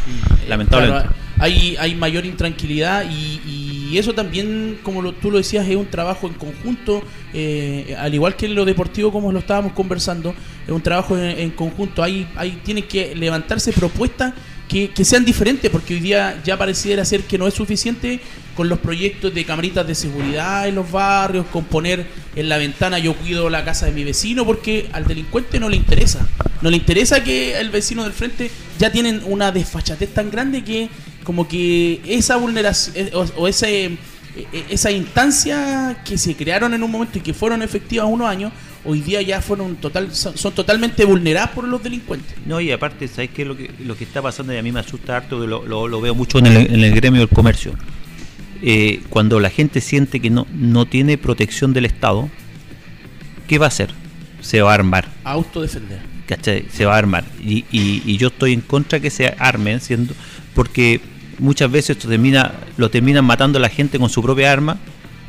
[0.48, 1.08] lamentablemente.
[1.08, 3.40] Claro, hay, hay mayor intranquilidad y,
[3.92, 7.02] y eso también, como lo- tú lo decías, es un trabajo en conjunto,
[7.32, 10.34] eh, al igual que en lo deportivo como lo estábamos conversando,
[10.66, 12.02] es un trabajo en, en conjunto.
[12.02, 14.32] Hay, hay, tienen que levantarse propuestas
[14.68, 18.20] que, que sean diferentes, porque hoy día ya pareciera ser que no es suficiente
[18.54, 22.98] con los proyectos de camaritas de seguridad en los barrios, con poner en la ventana
[22.98, 26.26] yo cuido la casa de mi vecino, porque al delincuente no le interesa.
[26.62, 30.88] No le interesa que el vecino del frente ya tienen una desfachatez tan grande que
[31.24, 33.96] como que esa vulneración eh, o, o eh,
[34.70, 38.52] esa instancia que se crearon en un momento y que fueron efectivas unos años,
[38.84, 42.36] hoy día ya fueron total son, son totalmente vulneradas por los delincuentes.
[42.46, 43.44] No, y aparte, ¿sabes qué?
[43.44, 46.00] Lo que, lo que está pasando y a mí me asusta harto, que lo, lo-
[46.00, 47.72] veo mucho en el gremio del comercio.
[48.66, 52.30] Eh, cuando la gente siente que no, no tiene protección del Estado,
[53.46, 53.90] ¿qué va a hacer?
[54.40, 55.08] Se va a armar.
[55.24, 56.00] Autodefender.
[56.26, 56.64] ¿cachai?
[56.72, 57.24] Se va a armar.
[57.44, 60.14] Y, y- y yo estoy en contra que se armen, siendo,
[60.54, 61.02] porque
[61.38, 64.78] muchas veces esto termina, lo terminan matando a la gente con su propia arma,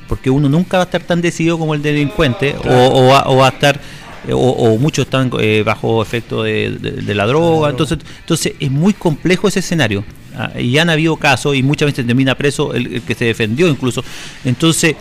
[0.08, 2.69] porque uno nunca va a estar tan decidido como el delincuente, o,
[3.04, 3.82] o va, o va a estar,
[4.28, 8.54] eh, o, o muchos están eh, bajo efecto de, de- de la droga, entonces, entonces
[8.58, 10.06] es muy complejo ese escenario.
[10.38, 14.04] Ah, y han habido casos y muchas veces termina preso el, que se defendió incluso.
[14.43, 14.95] Entonces,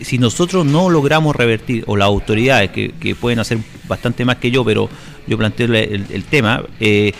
[0.00, 4.64] si nosotros no logramos revertir, o las autoridades que, pueden hacer bastante más que yo,
[4.64, 4.88] pero
[5.26, 7.12] yo planteo el, tema, eh,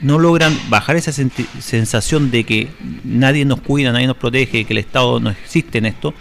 [0.00, 2.68] no logran bajar esa sensación de que
[3.02, 6.14] nadie nos cuida, nadie nos protege, que el Estado no existe en esto,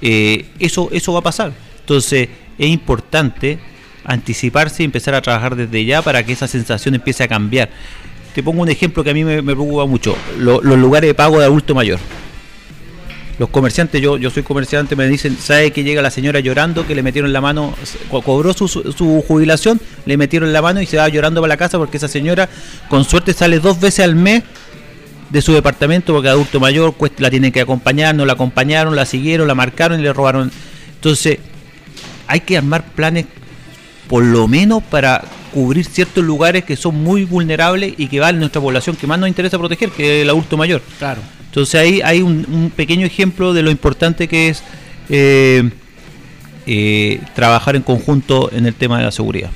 [0.00, 1.52] eh, eso, eso va a pasar.
[1.80, 3.58] Entonces es importante
[4.04, 7.70] anticiparse y empezar a trabajar desde ya para que esa sensación empiece a cambiar.
[8.38, 11.14] Te pongo un ejemplo que a mí me, me preocupa mucho, lo- los lugares de
[11.14, 11.98] pago de adulto mayor.
[13.36, 16.94] Los comerciantes, yo, yo soy comerciante, me dicen, ¿sabe que llega la señora llorando que
[16.94, 17.74] le metieron la mano,
[18.08, 21.48] co- cobró su, su- su jubilación, le metieron la mano y se va llorando para
[21.48, 22.48] la casa porque esa señora
[22.88, 24.44] con suerte sale dos veces al mes
[25.30, 29.04] de su departamento porque adulto mayor cuesta- la tienen que acompañar, no la acompañaron, la
[29.04, 30.52] siguieron, la marcaron y le robaron.
[30.94, 31.38] Entonces,
[32.28, 33.26] hay que armar planes
[34.08, 38.60] por lo menos para cubrir ciertos lugares que son muy vulnerables y que vale nuestra
[38.60, 40.82] población que más nos interesa proteger, que es el adulto mayor.
[40.98, 41.20] Claro.
[41.46, 44.62] Entonces ahí hay un, un pequeño ejemplo de lo importante que es
[45.08, 45.70] eh,
[46.66, 49.50] eh, trabajar en conjunto en el tema de la seguridad.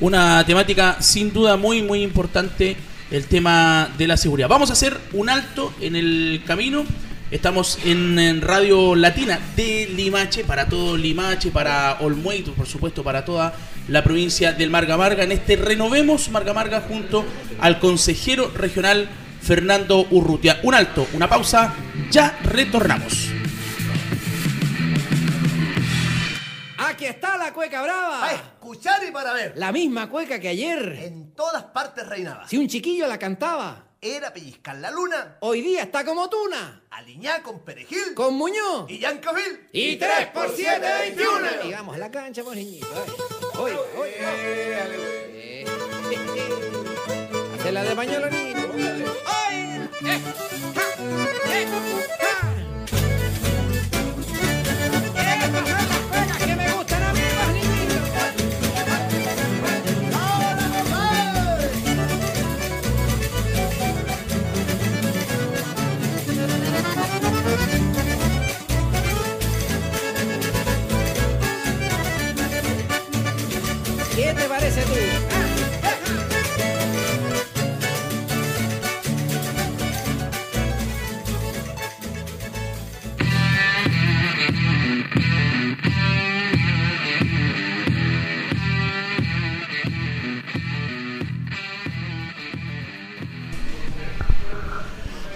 [0.00, 2.76] Una temática sin duda muy muy importante,
[3.10, 4.48] el tema de la seguridad.
[4.48, 6.84] Vamos a hacer un alto en el camino.
[7.30, 13.24] Estamos en, en Radio Latina de Limache, para todo Limache, para Olmueito, por supuesto, para
[13.24, 13.54] toda
[13.86, 17.24] la provincia del Marga Marga, en este Renovemos Marga Marga junto
[17.60, 19.08] al consejero regional
[19.40, 20.58] Fernando Urrutia.
[20.64, 21.72] Un alto, una pausa,
[22.10, 23.28] ya retornamos.
[26.78, 28.26] Aquí está la cueca brava.
[28.26, 29.52] A escuchar y para ver.
[29.56, 30.92] La misma cueca que ayer.
[31.02, 32.46] En todas partes reinaba.
[32.46, 36.82] Si un chiquillo la cantaba, Era pellizcar la luna, hoy día está como tuna.
[36.90, 38.88] aliñá con perejil Con Muñoz.
[38.90, 39.68] y Yancavil.
[39.72, 41.40] Y 3 por 7, 21.
[41.64, 42.86] Llegamos a la cancha, pues niñito.
[43.58, 45.64] Oye, oye.
[47.62, 48.66] Se la de pañuelo niño.
[49.26, 49.88] ¡Ay!
[50.04, 50.20] ¡Eh!
[50.74, 50.86] ¡Ja!
[51.52, 51.66] ¡Eh!
[52.20, 52.29] ¡Ja!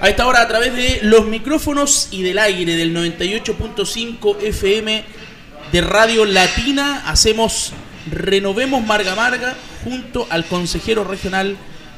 [0.05, 5.03] A esta hora, a través de los micrófonos y del aire del 98.5 FM
[5.73, 7.73] de Radio Latina, hacemos
[8.11, 11.57] Renovemos Marga Marga junto al consejero regional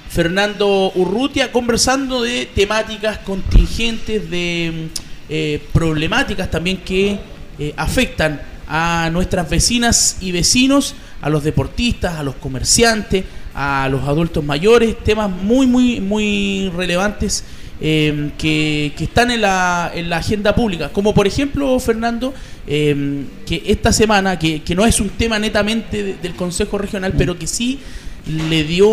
[0.08, 4.88] Fernando Urrutia, conversando de temáticas contingentes, de
[5.28, 7.18] eh, problemáticas también que
[7.58, 14.04] eh, afectan a nuestras vecinas y vecinos, a los deportistas, a los comerciantes, a los
[14.04, 17.44] adultos mayores, temas muy, muy, muy relevantes
[17.80, 20.90] eh, que, que están en la, en la agenda pública.
[20.90, 22.32] Como por ejemplo, Fernando,
[22.66, 27.14] eh, que esta semana, que, que no es un tema netamente de- del Consejo Regional,
[27.16, 27.78] pero que sí
[28.48, 28.88] le dio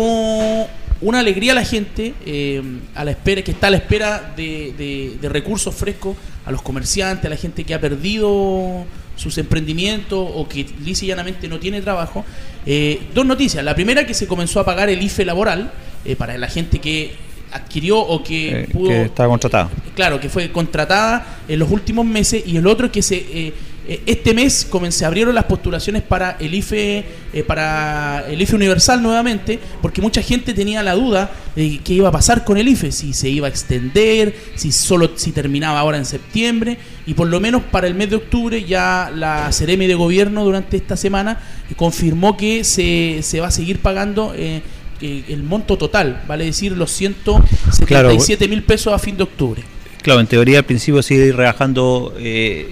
[1.00, 2.62] una alegría a la gente eh,
[2.94, 6.16] a la espera que está a la espera de, de- de recursos frescos
[6.46, 8.84] a los comerciantes, a la gente que ha perdido
[9.16, 12.24] sus emprendimientos o que lisa y llanamente no tiene trabajo.
[12.66, 13.64] Eh, dos noticias.
[13.64, 15.72] La primera que se comenzó a pagar el IFE laboral
[16.04, 17.12] eh, para la gente que
[17.54, 19.70] adquirió o que Eh, pudo que está contratada.
[19.94, 23.54] claro, que fue contratada en los últimos meses y el otro es que se eh,
[23.86, 29.02] eh, este mes se abrieron las postulaciones para el IFE eh, para el IFE universal
[29.02, 32.90] nuevamente porque mucha gente tenía la duda de qué iba a pasar con el IFE
[32.92, 37.40] si se iba a extender si solo si terminaba ahora en septiembre y por lo
[37.40, 41.38] menos para el mes de octubre ya la Ceremi de gobierno durante esta semana
[41.76, 44.62] confirmó que se, se va a seguir pagando eh,
[45.06, 49.62] eh, el monto total, vale decir los 177 mil pesos a fin de octubre.
[50.02, 52.70] Claro, en teoría al principio se iba rebajando eh,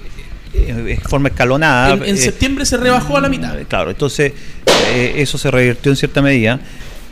[0.55, 1.95] eh, de forma escalonada.
[1.95, 3.57] En, en eh, septiembre se rebajó a la mitad.
[3.69, 4.33] Claro, entonces
[4.95, 6.61] eh, eso se revirtió en cierta medida.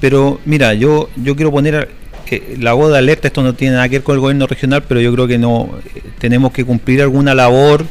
[0.00, 1.90] Pero mira, yo, yo quiero poner
[2.30, 4.84] eh, la voz de alerta, esto no tiene nada que ver con el gobierno regional,
[4.86, 7.84] pero yo creo que no eh, tenemos que cumplir alguna labor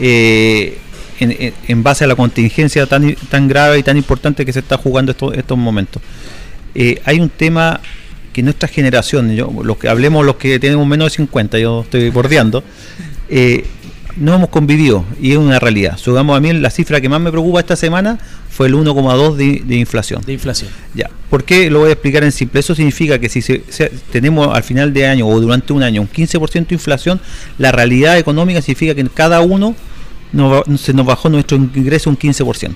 [0.00, 0.78] eh,
[1.24, 5.12] en, base a la contingencia tan, tan grave y tan importante que se está jugando
[5.12, 6.02] estos, estos momentos.
[6.74, 7.80] Eh, hay un tema
[8.32, 12.10] que nuestra generación, yo, los que hablemos los que tenemos menos de 50, yo estoy
[12.10, 12.62] bordeando,
[13.28, 13.64] eh,
[14.16, 15.96] no hemos convivido y es una realidad.
[15.96, 18.18] Subamos a mí la cifra que más me preocupa esta semana
[18.50, 20.22] fue el 1,2 de, de inflación.
[20.26, 20.70] De inflación.
[20.94, 22.58] Ya, ¿por qué lo voy a explicar en simple?
[22.58, 26.00] Eso significa que si se- se- tenemos al final de año o durante un año
[26.02, 27.20] un 15% de inflación,
[27.58, 29.76] la realidad económica significa que en cada uno
[30.78, 32.74] se nos bajó nuestro ingreso un 15%.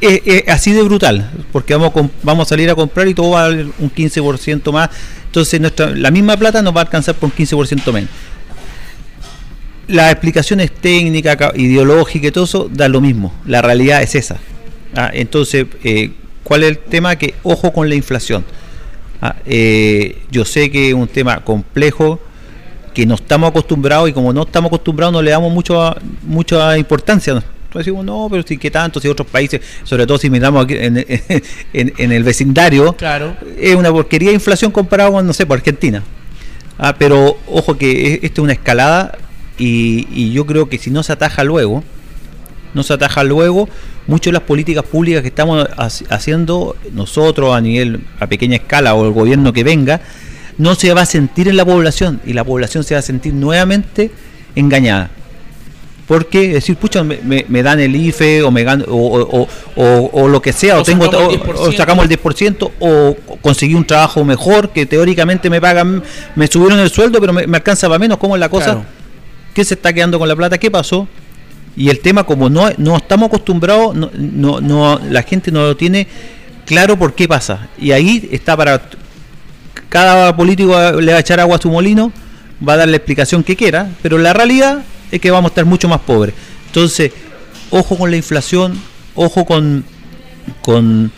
[0.00, 3.30] Es, es así de brutal, porque vamos a, vamos a salir a comprar y todo
[3.32, 4.88] va a valer un 15% más.
[5.26, 8.10] Entonces nuestra, la misma plata nos va a alcanzar por un 15% menos.
[9.88, 13.34] Las explicaciones técnicas, ca- ideológicas y todo eso da lo mismo.
[13.46, 14.38] La realidad es esa.
[14.94, 16.12] Ah, entonces, eh,
[16.44, 17.16] ¿cuál es el tema?
[17.16, 18.44] Que ojo con la inflación.
[19.20, 22.20] Ah, eh, yo sé que es un tema complejo,
[23.00, 27.32] que no estamos acostumbrados y como no estamos acostumbrados no le damos mucho mucha importancia.
[27.32, 29.00] Entonces decimos, no, pero sí, ¿qué tanto?
[29.00, 30.98] Si otros países, sobre todo si miramos aquí en,
[31.72, 33.36] en- en el vecindario, Claro.
[33.58, 36.02] es una porquería de inflación comparado con, no sé, por Argentina.
[36.78, 39.16] Ah, pero ojo que es- esto es una escalada
[39.56, 41.82] y, y yo creo que si no se ataja luego,
[42.74, 43.66] no se ataja luego,
[44.06, 48.94] muchas de las políticas públicas que estamos haci- haciendo nosotros a nivel, a pequeña escala
[48.94, 50.00] o el gobierno que venga,
[50.60, 53.32] no se va a sentir en la población y la población se va a sentir
[53.34, 54.10] nuevamente
[54.54, 55.10] engañada.
[56.06, 60.10] Porque decir, pucha, me, me- me dan el IFE o me gan- o, o- o-
[60.12, 61.68] o lo que sea, o, O tengo sacamos el o- 10%.
[61.68, 66.02] o sacamos el 10% o conseguí un trabajo mejor que teóricamente me pagan,
[66.34, 68.64] me subieron el sueldo, pero me, me alcanza para menos, ¿cómo es la cosa?
[68.72, 68.84] Claro.
[69.54, 70.58] ¿Qué se está quedando con la plata?
[70.58, 71.06] ¿Qué pasó?
[71.76, 75.76] Y el tema, como no, no estamos acostumbrados, no, no, no- la gente no lo
[75.76, 76.08] tiene
[76.66, 77.68] claro por qué pasa.
[77.78, 78.82] Y ahí está para.
[79.90, 82.12] Cada político le va a echar agua a su molino,
[82.66, 85.64] va a dar la explicación que quiera, pero la realidad es que vamos a estar
[85.66, 86.34] mucho más pobres.
[86.66, 87.12] Entonces,
[87.70, 88.80] ojo con la inflación,
[89.14, 89.84] ojo con,
[90.62, 91.10] con,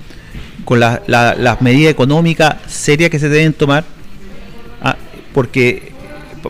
[0.65, 3.85] con la- la- las medidas económicas serias que se deben tomar,
[4.83, 4.97] ah,
[5.35, 5.93] porque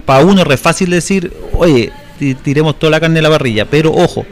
[0.04, 3.64] para uno es re fácil decir, oye, ti- tiremos toda la carne de la parrilla,
[3.68, 4.24] pero ojo,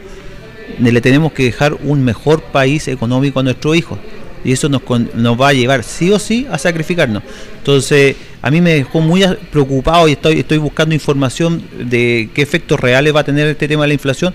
[0.79, 3.99] le tenemos que dejar un mejor país económico a nuestros hijos.
[4.43, 4.81] Y eso nos,
[5.15, 7.23] nos va a llevar sí o sí a sacrificarnos.
[7.57, 12.79] Entonces, a mí me dejó muy preocupado y estoy, estoy buscando información de qué efectos
[12.79, 14.33] reales va a tener este tema de la inflación.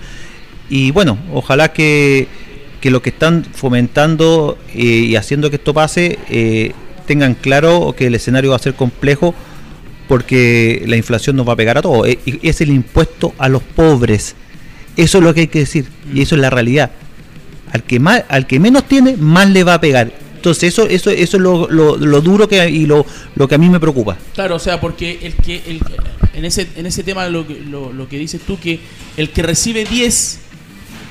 [0.68, 2.28] Y bueno, ojalá que,
[2.80, 6.72] que los que están fomentando eh, y haciendo que esto pase eh,
[7.06, 9.34] tengan claro que el escenario va a ser complejo
[10.08, 12.08] porque la inflación nos va a pegar a todos.
[12.08, 14.36] Y Es el impuesto a los pobres.
[14.96, 15.86] Eso es lo que hay que decir.
[16.12, 16.90] Y eso es la realidad.
[17.76, 20.10] Al que más, al que menos tiene, más le va a pegar.
[20.36, 23.04] Entonces eso, eso, eso es lo, lo- lo duro que y lo,
[23.34, 24.16] lo que a mí me preocupa.
[24.34, 25.80] Claro, o sea, porque el que el,
[26.34, 27.44] en ese en ese tema lo,
[27.92, 28.78] lo, que dices tú que
[29.16, 30.40] el que recibe 10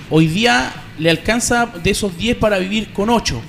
[0.09, 3.41] hoy día le alcanza de esos 10 para vivir con 8.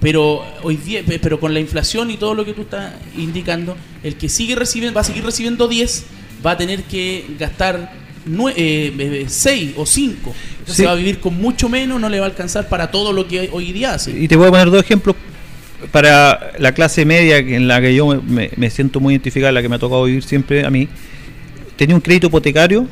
[0.00, 3.76] Pero hoy día pe- pero con la inflación y todo lo que tú estás indicando,
[4.02, 6.04] el que sigue recibiendo va a seguir recibiendo 10
[6.44, 7.92] va a tener que gastar
[8.24, 10.34] 6 o 5.
[10.60, 10.84] Entonces Sí.
[10.84, 13.50] va a vivir con mucho menos, no le va a alcanzar para todo lo que
[13.52, 14.12] hoy día hace.
[14.12, 15.16] Y te voy a poner dos ejemplos
[15.90, 19.76] para la clase media en la que yo me, siento muy identificada, la que me
[19.76, 20.88] ha tocado vivir siempre a mí.
[21.76, 22.86] Tenía un crédito hipotecario,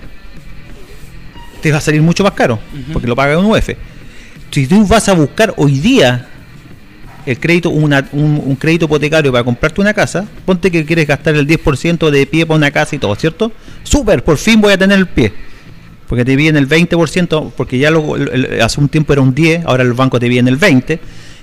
[1.62, 2.58] te va a salir mucho más caro,
[2.92, 3.70] porque lo paga un UF.
[4.50, 6.26] Si tú vas a buscar hoy día
[7.26, 11.34] el crédito, una- un, un crédito hipotecario para comprarte una casa, ponte que quieres gastar
[11.34, 13.52] el 10% de pie para una casa y todo, ¿cierto?
[13.82, 15.32] Súper, por fin voy a tener el pie.
[16.08, 19.64] Porque te viene el 20%, porque ya lo- el- hace un tiempo era un 10,
[19.64, 20.98] ahora el banco te viene el 20.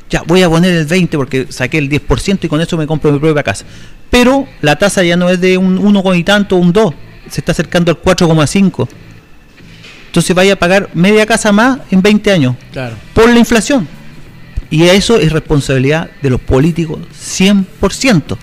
[0.10, 3.12] Ya, voy a poner el 20 porque saqué el 10% y con eso me compro
[3.12, 3.66] mi propia casa.
[4.10, 6.94] Pero la tasa ya no es de un 1 y tanto, un 2,
[7.30, 8.88] se está acercando al 4,5.
[10.08, 12.96] Entonces vaya a pagar media casa más en 20 años Claro.
[13.14, 13.88] por la inflación.
[14.70, 18.38] Y eso es responsabilidad de los políticos 100%.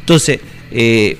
[0.00, 0.40] Entonces,
[0.70, 1.16] eh,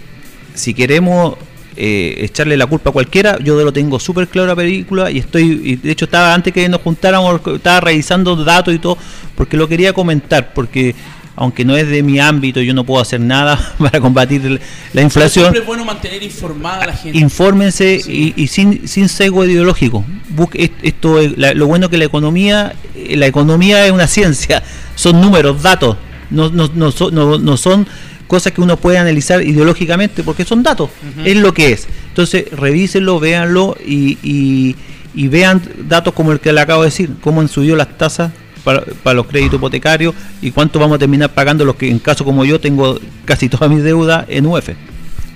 [0.55, 1.37] si queremos
[1.77, 5.61] eh, echarle la culpa a cualquiera, yo lo tengo súper claro la película y estoy,
[5.65, 8.99] y de hecho estaba antes que nos juntáramos, estaba revisando datos y todo,
[9.35, 10.95] porque lo quería comentar, porque
[11.41, 14.61] aunque no es de mi ámbito, yo no puedo hacer nada para combatir
[14.93, 15.45] la inflación.
[15.47, 17.19] siempre es bueno mantener informada a la gente.
[17.19, 18.35] Infórmense Sí.
[18.37, 20.05] y, y sin, sin sesgo ideológico.
[20.29, 24.07] Busque est- esto es- la- lo bueno que la economía, eh, la economía es una
[24.07, 24.63] ciencia,
[24.95, 25.97] son números, datos,
[26.31, 27.87] no, no, no, son, no, no son
[28.27, 30.91] cosas que uno puede analizar ideológicamente porque son datos,
[31.25, 31.89] es lo que es.
[32.09, 34.77] Entonces revísenlo, véanlo y, y,
[35.15, 38.31] y vean datos como el que le acabo de decir, cómo han subido las tasas
[38.65, 42.25] para, para los créditos hipotecarios y cuánto vamos a terminar pagando los que en caso
[42.25, 44.71] como yo tengo casi toda mi deuda en UF.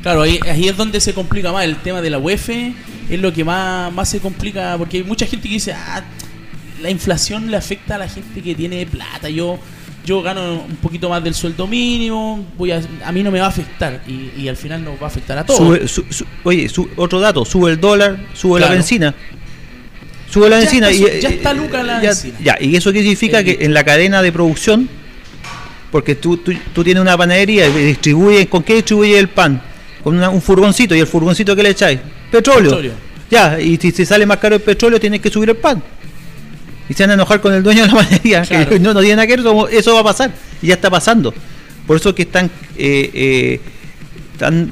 [0.03, 1.65] Claro, ahí, ahí es donde se complica más.
[1.65, 5.27] El tema de la UEF es lo que más, más se complica porque hay mucha
[5.27, 6.03] gente que dice, ah,
[6.83, 9.31] la inflación le afecta a la gente que tiene plata.
[9.31, 9.59] Yo
[10.05, 13.47] yo gano un poquito más del sueldo mínimo, voy a, a mí no me va
[13.47, 15.59] a afectar y, y al final nos va a afectar a todos.
[15.59, 18.73] Sube- su- su- oye, su- otro dato, sube el dólar, sube Claro.
[18.73, 19.15] la benzina.
[20.35, 22.13] Sube la está y eh, ya está Luca la ya,
[22.43, 24.89] ya, y eso qué significa El que en la cadena de producción
[25.93, 29.63] porque tú, tú, tú tienes una panadería y distribuyes, ¿con qué distribuyes el pan?
[30.03, 32.01] Con una- un furgoncito, ¿y el furgoncito qué le echáis?
[32.33, 32.71] Petróleo.
[32.73, 32.93] Petróleo.
[33.31, 35.81] Ya, y si se sale más caro el petróleo, tienes que subir el pan.
[36.89, 38.43] Y se van a enojar con el dueño de la panadería.
[38.43, 38.69] Claro.
[38.71, 40.33] que no, no tiene nada que ver, eso, eso va a pasar.
[40.61, 41.33] Y ya está pasando.
[41.87, 43.61] Por eso es que están eh, eh,
[44.37, 44.69] tan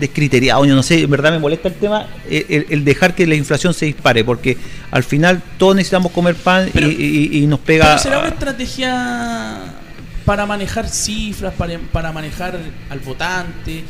[0.00, 3.26] descriteriados, yo no sé, en verdad me molesta el tema, eh, el, el dejar que
[3.26, 4.56] la inflación se dispare, porque
[4.90, 7.84] al final todos necesitamos comer pan y- y, y nos pega...
[7.86, 9.58] Pero será una estrategia
[10.24, 13.84] para manejar cifras, para, para manejar al votante,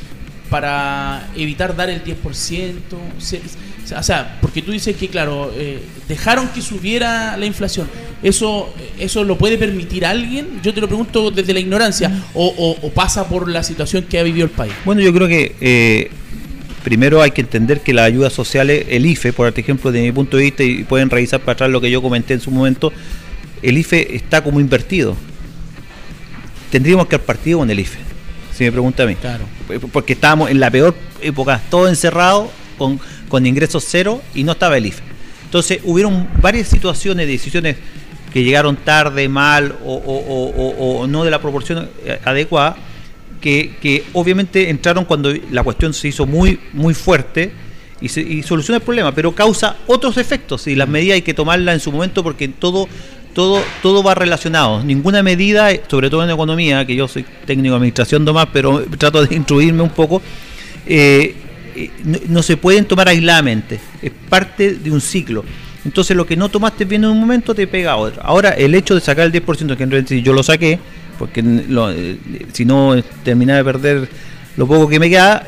[0.50, 2.98] para evitar dar el 10%.
[3.18, 3.40] Se-
[3.84, 7.88] se- o sea, porque tú dices que, claro, eh, dejaron que subiera la inflación.
[8.22, 10.60] ¿Eso, ¿Eso lo puede permitir alguien?
[10.62, 12.10] Yo te lo pregunto desde la ignorancia.
[12.34, 14.72] ¿O, pasa por la situación que ha vivido el país?
[14.84, 16.10] Bueno, yo creo que eh,
[16.84, 20.36] primero hay que entender que las ayudas sociales, el IFE, por ejemplo, desde mi punto
[20.36, 22.92] de vista, y pueden revisar para atrás lo que yo comenté en su momento,
[23.62, 25.16] el IFE está como invertido.
[26.70, 27.98] Tendríamos que haber partido con el IFE,
[28.60, 29.14] si me pregunta a mí.
[29.14, 29.44] Claro.
[29.90, 34.76] Porque estábamos en la peor época, todo encerrado, con, con ingresos cero, y no estaba
[34.76, 35.02] el IFE.
[35.44, 37.76] Entonces, hubieron varias situaciones, decisiones
[38.32, 42.76] que llegaron tarde, mal, o, o- o- o- o no de la proporción eh, adecuada,
[43.40, 47.50] que, que obviamente entraron cuando la cuestión se hizo muy, muy fuerte
[48.00, 51.32] y, se, y soluciona el problema, pero causa otros efectos y las medidas hay que
[51.34, 52.86] tomarlas en su momento porque todo,
[53.34, 54.82] todo, todo va relacionado.
[54.82, 59.24] Ninguna medida, sobre todo en economía, que yo soy técnico de administración nomás, pero trato
[59.24, 60.22] de instruirme un poco,
[60.86, 61.34] eh,
[61.76, 61.90] eh,
[62.28, 65.44] no, se pueden tomar aisladamente, es parte de un ciclo.
[65.84, 68.20] Entonces lo que no tomaste bien en un momento te pega a otro.
[68.22, 70.78] Ahora el hecho de sacar el 10%, que en realidad yo lo saqué,
[71.18, 72.18] porque eh,
[72.52, 74.08] si no terminaba de perder
[74.56, 75.46] lo poco que me queda,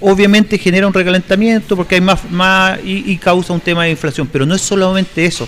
[0.00, 2.20] obviamente genera un recalentamiento porque hay más,
[2.84, 5.46] y causa un tema de inflación, pero no es solamente eso.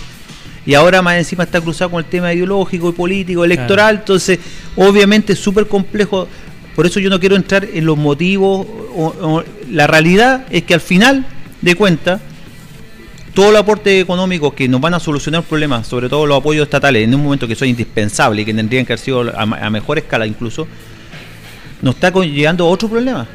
[0.69, 4.37] Y ahora más encima está cruzado con el tema ideológico y político, electoral, entonces
[4.75, 6.27] obviamente es súper complejo,
[6.75, 10.73] por eso yo no quiero entrar en los motivos, o- o- la realidad es que
[10.75, 11.25] al final
[11.61, 12.21] de cuentas,
[13.33, 17.03] todo el aporte económico que nos van a solucionar problemas, sobre todo los apoyos estatales,
[17.03, 19.97] en un momento que son indispensables y que tendrían que haber sido a, a mejor
[19.97, 20.67] escala incluso,
[21.81, 23.27] nos está llegando a otro problema,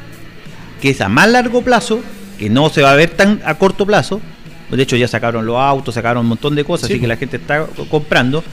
[0.81, 1.99] que es a más largo plazo,
[2.37, 4.21] que no se va a ver tan a corto plazo,
[4.71, 7.17] de hecho ya sacaron los autos, sacaron un montón de cosas, Sí, así que la
[7.17, 8.43] gente está co- comprando,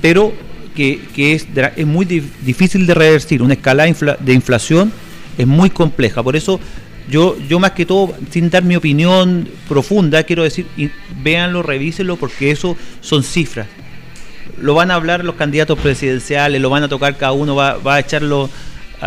[0.00, 0.32] pero
[0.74, 1.46] que, que es,
[1.76, 4.92] es muy dif- difícil de revertir, una escala infla- de inflación
[5.38, 6.58] es muy compleja, por eso
[7.10, 10.88] yo, yo más que todo, sin dar mi opinión profunda, quiero decir, y
[11.22, 13.66] véanlo, revísenlo, porque eso son cifras.
[14.60, 17.96] Lo van a hablar los candidatos presidenciales, lo van a tocar cada uno, va, va
[17.96, 18.48] a echarlo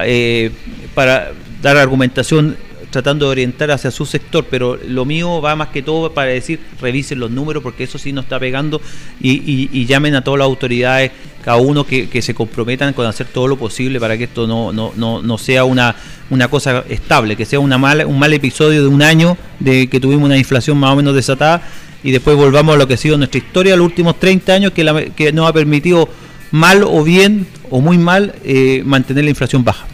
[0.04, 0.52] eh,
[0.94, 1.32] para
[1.62, 2.58] dar argumentación
[2.90, 6.60] tratando de orientar hacia su sector, pero lo mío va más que todo para decir,
[6.82, 8.82] revisen los números, porque eso sí nos está pegando
[9.22, 11.12] y, llamen a todas las autoridades,
[11.44, 14.94] cada uno que, se comprometan con hacer todo lo posible para que esto no, no,
[14.96, 15.96] no, no sea una,
[16.30, 20.00] una cosa estable, que sea una mala, un mal episodio de un año de que
[20.00, 21.62] tuvimos una inflación más o menos desatada
[22.04, 24.84] y después volvamos a lo que ha sido nuestra historia los últimos 30 años que,
[24.84, 26.10] la- que nos ha permitido
[26.52, 29.88] mal o bien o muy mal eh, mantener la inflación baja.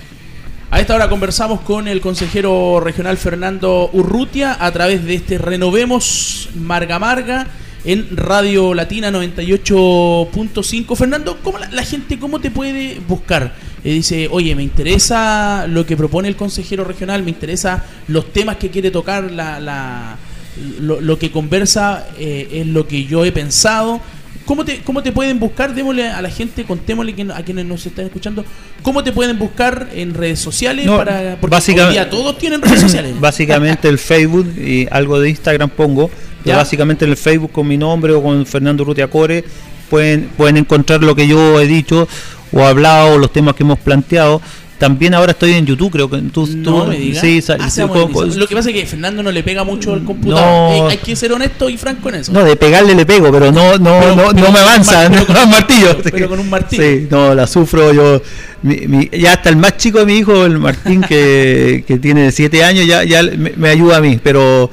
[0.73, 6.47] A esta hora conversamos con el consejero regional Fernando Urrutia a través de este Renovemos
[6.55, 7.47] Marga Marga
[7.83, 10.95] en Radio Latina 98.5.
[10.95, 13.53] Fernando, ¿cómo la, la gente cómo te puede buscar?
[13.83, 18.55] Eh, dice, oye, me interesa lo que propone el consejero regional, me interesa los temas
[18.57, 20.15] que quiere tocar, la, la-
[20.79, 23.99] lo, que conversa eh, es lo que yo he pensado.
[24.45, 25.73] ¿Cómo te, ¿Cómo te pueden buscar?
[25.75, 28.43] Démosle a la gente, contémosle que- a quienes nos están escuchando,
[28.81, 30.85] ¿cómo te pueden buscar en redes sociales?
[30.85, 33.13] No, para, porque básica- hoy día todos tienen redes sociales.
[33.19, 36.09] Básicamente el Facebook y algo de Instagram pongo.
[36.43, 36.57] Ya.
[36.57, 39.43] básicamente en el Facebook con mi nombre o con Fernando Rutia Core
[39.91, 42.07] pueden, pueden encontrar lo que yo he dicho
[42.51, 44.41] o hablado, los temas que hemos planteado.
[44.81, 47.21] También ahora estoy en YouTube, creo que tú, No tú- me digas.
[47.21, 50.03] sí, sal- Ah, sí, Lo que pasa es que Fernando no le pega mucho al
[50.03, 50.41] computador.
[50.43, 50.89] No.
[50.89, 52.31] Hay que ser honesto y franco en eso.
[52.33, 55.13] No, de pegarle le pego, pero no no Pero- no, pero no me avanza, un
[55.17, 55.97] no con- con martillo.
[56.11, 56.81] pero con un martillo.
[56.81, 58.23] Sí, no, la sufro yo.
[58.63, 62.31] Mi- mi- ya hasta el más chico de mi hijo, el Martín, que, que tiene
[62.31, 64.71] siete años, ya, ya me, me ayuda a mí, pero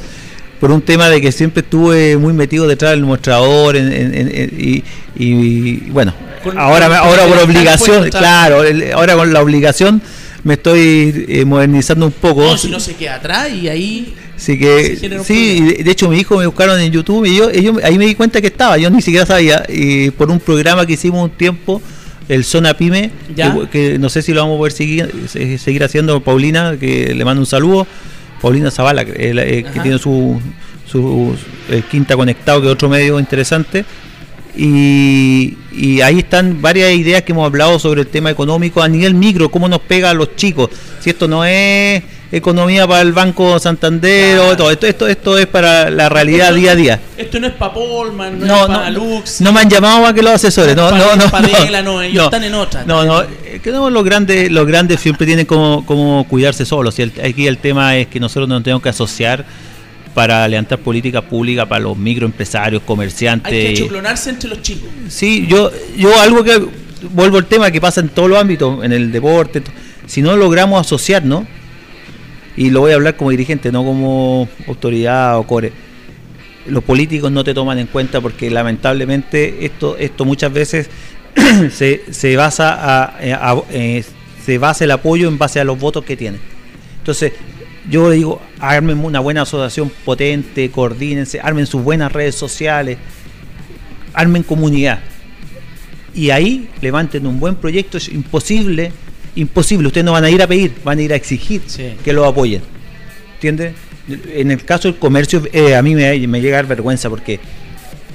[0.61, 4.29] por un tema de que siempre estuve muy metido detrás del mostrador en- en- en-
[4.35, 4.85] en- y,
[5.17, 10.01] y, bueno, Con- ahora, con- ahora por obligación, claro, el- ahora con la obligación
[10.45, 12.43] me estoy eh, modernizando un poco.
[12.43, 16.19] No, si no se queda atrás y ahí Así que sí, de, de hecho mi
[16.21, 18.89] hijo me buscaron en YouTube y yo, ellos, ahí me di cuenta que estaba, yo
[18.89, 21.83] ni siquiera sabía, y por un programa que hicimos un tiempo,
[22.29, 25.83] el Zona Pyme, que, que no sé si lo vamos a poder seguir, se- seguir
[25.83, 27.89] haciendo, Paulina, que le mando un saludo,
[28.41, 30.41] Paulina Zavala, que, eh, eh, que tiene su,
[30.87, 31.37] su
[31.71, 33.85] eh, Quinta Conectado, que es otro medio interesante.
[34.57, 39.15] Y, y ahí están varias ideas que hemos hablado sobre el tema económico a nivel
[39.15, 40.71] micro, cómo nos pega a los chicos.
[41.01, 44.53] Si esto no es economía para el Banco Santander Claro.
[44.53, 47.01] o todo, esto, esto, esto es para la realidad Esto- día a día.
[47.17, 49.41] Esto no es para Polman, no, No, es para no, Lux.
[49.41, 50.77] no me han llamado a que los asesores.
[50.77, 51.31] No, no, no.
[51.31, 52.85] Padela, no, ellos están en otra.
[52.85, 56.99] No, no, eh, que no, los grandes, los grandes siempre tienen como, como cuidarse solos.
[56.99, 59.45] Y el- aquí el tema es que nosotros nos tenemos que asociar
[60.15, 63.53] para levantar políticas públicas para los microempresarios, comerciantes.
[63.53, 64.89] Hay que choclonarse entre los chicos.
[65.09, 66.61] Sí, yo, yo algo que
[67.13, 69.63] vuelvo al tema que pasa en todos los ámbitos, en el deporte,
[70.07, 71.45] si no logramos asociarnos,
[72.59, 75.73] y lo voy a hablar como dirigente, no como autoridad o core,
[76.67, 80.91] los políticos no te toman en cuenta porque lamentablemente esto, esto muchas veces
[81.71, 83.05] se, se basa a,
[83.53, 84.05] a- eh,
[84.45, 86.41] se basa el apoyo en base a los votos que tienen.
[86.99, 87.33] Entonces,
[87.89, 92.99] yo digo, armen una buena asociación potente, coordínense, armen sus buenas redes sociales,
[94.15, 95.01] armen comunidad.
[96.15, 98.91] Y ahí levanten un buen proyecto, es imposible,
[99.39, 101.93] imposible, ustedes no van a ir a pedir, van a ir a exigir Sí.
[102.05, 102.63] que lo apoyen.
[103.35, 103.75] ¿Entiendes?
[104.35, 107.39] En el caso del comercio, eh, a mí me, me llega a dar vergüenza porque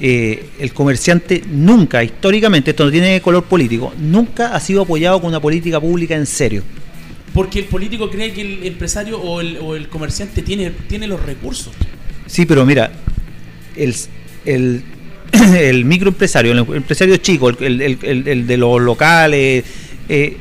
[0.02, 5.30] eh, el comerciante nunca, históricamente, esto no tiene color político, nunca ha sido apoyado con
[5.30, 6.64] una política pública en serio.
[7.34, 11.22] Porque el político cree que el empresario o el, o el comerciante tiene, tiene los
[11.24, 11.74] recursos.
[12.28, 12.92] Sí, pero mira,
[13.76, 13.96] el,
[14.46, 14.84] el,
[15.60, 19.64] el microempresario, el empresario chico, el, el- el- el de los locales,
[20.10, 20.38] eh,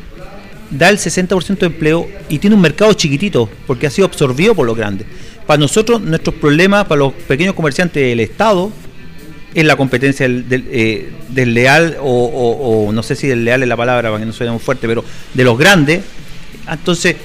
[0.72, 4.66] da el 60% de empleo y tiene un mercado chiquitito porque ha sido absorbido por
[4.66, 5.06] los grandes.
[5.46, 8.70] Para nosotros, nuestros problemas, para los pequeños comerciantes del Estado,
[9.54, 11.10] es la competencia del, eh,
[12.00, 14.86] o, no sé si del leal es la palabra para que no suene muy fuerte,
[14.86, 15.04] pero
[15.34, 16.02] de los grandes.
[16.70, 17.16] Entonces,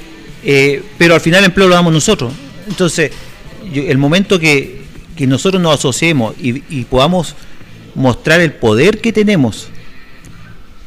[0.43, 2.33] eh, pero al final el empleo lo damos nosotros.
[2.67, 3.11] Entonces,
[3.73, 4.85] el momento que,
[5.19, 7.35] nosotros nos asociemos y podamos
[7.95, 9.69] mostrar el poder que tenemos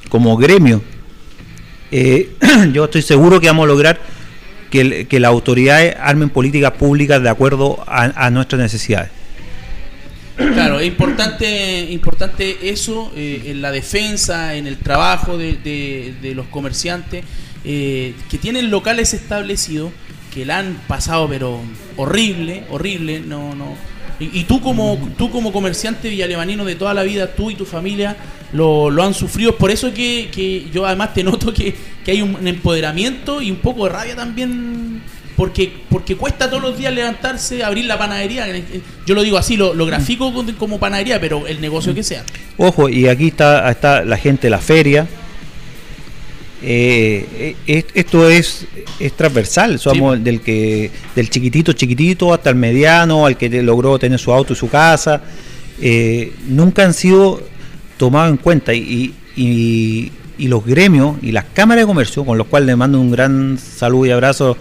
[0.08, 0.82] como gremio,
[1.90, 2.30] eh,
[2.72, 4.00] yo estoy seguro que vamos a lograr
[4.70, 9.10] que, que las autoridades armen políticas públicas de acuerdo a, nuestras necesidades.
[10.36, 17.24] Claro, es importante, importante eso eh, en la defensa, en el trabajo de, los comerciantes
[17.64, 19.92] eh, que tienen locales establecidos,
[20.32, 21.60] que la han pasado pero
[21.96, 23.76] horrible, horrible, no, no.
[24.18, 27.66] Y, y tú como tú como comerciante villalemanino de toda la vida, tú y tu
[27.66, 28.16] familia
[28.52, 29.50] lo, lo han sufrido.
[29.50, 31.74] Es por eso que, que yo además te noto que,
[32.04, 35.02] que hay un empoderamiento y un poco de rabia también
[35.36, 38.46] porque porque cuesta todos los días levantarse, abrir la panadería.
[39.06, 42.24] Yo lo digo así, lo, lo grafico como panadería, pero el negocio que sea.
[42.58, 45.06] Ojo, y aquí está, está la gente de la feria.
[46.62, 48.66] Eh, eh, es- esto es,
[48.98, 54.18] es transversal, somos del que del chiquitito chiquitito hasta el mediano, al que logró tener
[54.18, 55.22] su auto y su casa,
[55.80, 57.40] eh, nunca han sido
[58.00, 62.68] tomados en cuenta y, y- los gremios y las cámaras de comercio, con los cuales
[62.68, 64.56] le mando un gran saludo y abrazo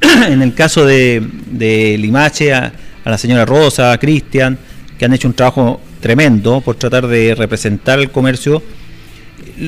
[0.28, 2.72] en el caso de, Limache, a,
[3.04, 4.58] la señora Rosa, a Cristian,
[4.98, 8.60] que han hecho un trabajo tremendo por tratar de representar el comercio.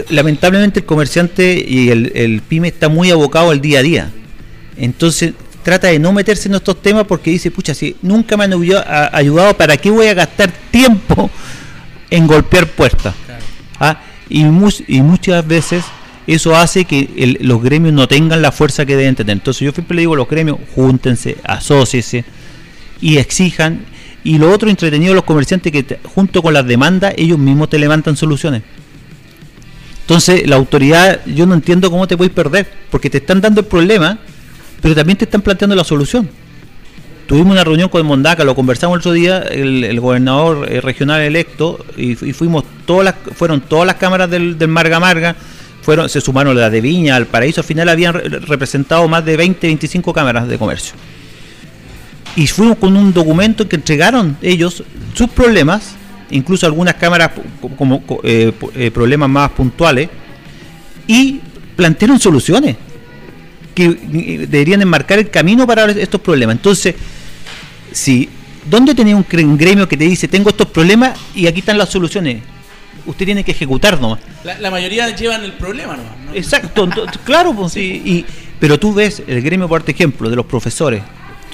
[0.09, 4.11] Lamentablemente el comerciante y el, pyme está muy abocado al día a día.
[4.76, 8.55] Entonces trata de no meterse en estos temas porque dice, pucha, si nunca me han
[8.55, 11.30] ayudado, ¿para qué voy a gastar tiempo
[12.11, 13.15] en golpear puertas?
[13.81, 15.85] Ah, y, y muchas veces
[16.27, 19.33] eso hace que el- los gremios no tengan la fuerza que deben tener.
[19.37, 22.25] Entonces yo siempre le digo a los gremios, júntense, asóciense
[23.01, 23.85] y exijan.
[24.25, 27.71] Y lo otro entretenido de los comerciantes que te- junto con las demandas ellos mismos
[27.71, 28.63] te levantan soluciones.
[30.03, 33.67] Entonces la autoridad, yo no entiendo cómo te puedes perder, porque te están dando el
[33.67, 34.19] problema,
[34.81, 36.29] pero también te están planteando la solución.
[37.29, 41.20] Tuvimos una reunión con Mondaca, lo conversamos el otro día, el, el gobernador eh, regional
[41.20, 45.37] electo, y, fu- y fuimos todas las, fueron todas las cámaras del, del Marga Marga,
[45.83, 49.37] fueron, se sumaron las de Viña, al Paraíso, al final habían re- representado más de
[49.37, 50.95] 20, 25 cámaras de comercio.
[52.35, 55.97] Y fuimos con un documento que entregaron ellos sus problemas,
[56.31, 57.33] incluso algunas cámaras
[57.76, 60.09] como co- eh, eh, problemas más puntuales,
[61.07, 61.41] y
[61.76, 62.76] plantearon soluciones
[63.74, 63.91] que
[64.49, 66.57] deberían enmarcar el camino para estos problemas.
[66.57, 66.95] Entonces,
[67.93, 68.28] si
[68.68, 69.24] ¿dónde tenía un
[69.57, 72.43] gremio que te dice tengo estos problemas y aquí están las soluciones?
[73.07, 74.20] Usted tiene que ejecutar nomás.
[74.45, 76.03] La, la mayoría llevan el problema, ¿no?
[76.26, 76.34] ¿no?
[76.34, 76.89] Exacto,
[77.24, 78.24] claro, pues, sí, y,
[78.61, 81.03] pero tú ves el gremio, por ejemplo, de los profesores,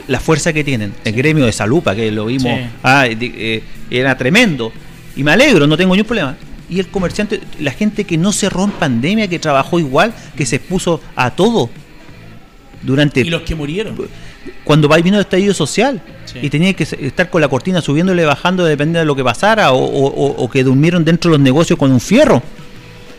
[0.09, 2.67] la fuerza que tienen, el gremio de Salupa, que lo vimos, Sí.
[2.83, 4.73] ah, eh, era tremendo,
[5.15, 6.37] y me alegro, no tengo ningún problema.
[6.69, 10.57] Y el comerciante, la gente que no cerró en pandemia, que trabajó igual, que se
[10.57, 11.71] expuso a todo
[12.83, 13.97] durante Y los que murieron.
[14.65, 16.39] Cuando va y vino el estallido social Sí.
[16.43, 19.73] y tenía que estar con la cortina subiéndole y bajando dependiendo de lo que pasara
[19.73, 22.43] o, o- o- o que durmieron dentro de los negocios con un fierro.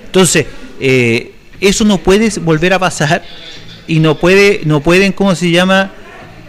[0.07, 0.45] Entonces,
[0.79, 1.31] eh,
[1.61, 3.23] eso no puede volver a pasar
[3.87, 5.91] y no puede no pueden, ¿cómo se llama?,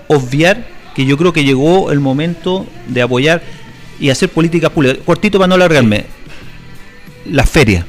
[0.08, 3.42] obviar que yo creo que llegó el momento de apoyar
[4.00, 4.98] y hacer políticas públicas.
[5.04, 6.06] Cortito para no alargarme.
[7.30, 7.84] Las ferias.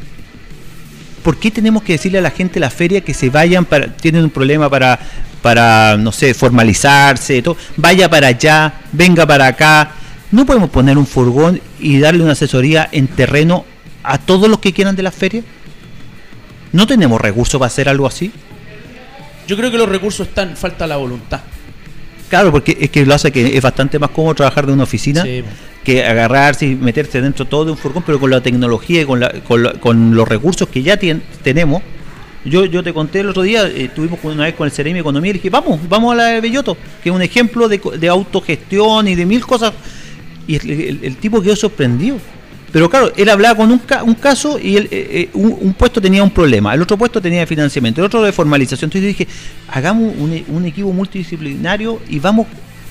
[1.28, 3.88] ¿Por qué tenemos que decirle a la gente de la feria que se vayan para
[3.98, 4.98] tienen un problema para
[5.42, 9.92] para no sé, formalizarse, todo, vaya para allá, venga para acá?
[10.32, 13.66] No podemos poner un furgón y darle una asesoría en terreno
[14.04, 15.44] a todos los que quieran de la feria.
[16.72, 18.32] ¿No tenemos recursos para hacer algo así?
[19.50, 21.42] Yo creo que los recursos están, falta la voluntad.
[22.30, 25.24] Claro, porque es que lo hace que es bastante más cómodo trabajar de una oficina
[25.24, 25.44] Sí.
[25.84, 29.20] que agarrarse y meterse dentro todo de un furgón, pero con la tecnología y con,
[29.22, 31.82] la- con, la- con los recursos que ya tien- tenemos.
[32.44, 35.00] Yo, yo te conté el otro día, eh, estuvimos con- una vez con el de
[35.00, 38.08] Economía y dije, vamos, vamos a la de Belloto, que es un ejemplo de, de
[38.10, 39.74] autogestión y de mil cosas.
[40.48, 42.18] Y el, el- el tipo quedó sorprendido.
[42.72, 45.74] Pero claro, él hablaba con un, ca- un caso y él, eh, eh, un, un
[45.74, 48.88] puesto tenía un problema, el otro puesto tenía financiamiento, el otro de formalización.
[48.90, 49.28] Entonces yo dije,
[49.70, 52.46] hagamos un, un equipo multidisciplinario y vamos,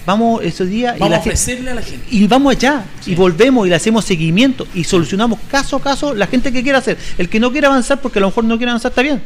[0.06, 2.06] vamos esos días y Vamos la a ofrecerle a la gente.
[2.10, 3.12] y vamos allá Sí.
[3.12, 6.78] y volvemos y le hacemos seguimiento y solucionamos caso a caso la gente que quiera
[6.78, 6.96] hacer.
[7.18, 9.20] El que no quiera avanzar, porque a lo mejor no quiere avanzar, está bien.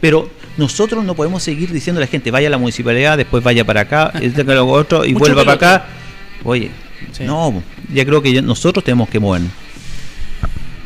[0.00, 3.64] Pero nosotros no podemos seguir diciendo a la gente, vaya a la municipalidad, después vaya
[3.64, 5.86] para acá, este que lo otro, y Mucho vuelva para acá.
[6.44, 6.70] Oye,
[7.12, 7.24] Sí.
[7.24, 7.62] no,
[7.92, 9.50] ya creo que ya nosotros tenemos que movernos.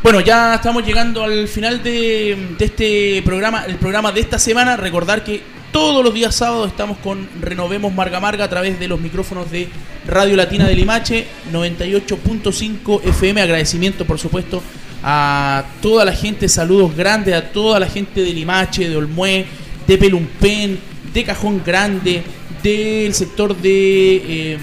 [0.01, 4.77] Bueno, ya estamos llegando al final de, de este programa, el programa de esta semana.
[4.77, 5.43] Recordar que
[5.73, 9.69] todos los días sábados estamos con Renovemos Marga Marga a través de los micrófonos de
[10.07, 13.43] Radio Latina de Limache, 98.5 FM.
[13.43, 14.63] Agradecimiento, por supuesto,
[15.03, 19.47] a toda la gente, saludos grandes a toda la gente de Limache, de Olmué,
[19.85, 20.79] de Pelumpén,
[21.13, 22.23] de Cajón Grande,
[22.63, 24.59] del sector de, eh,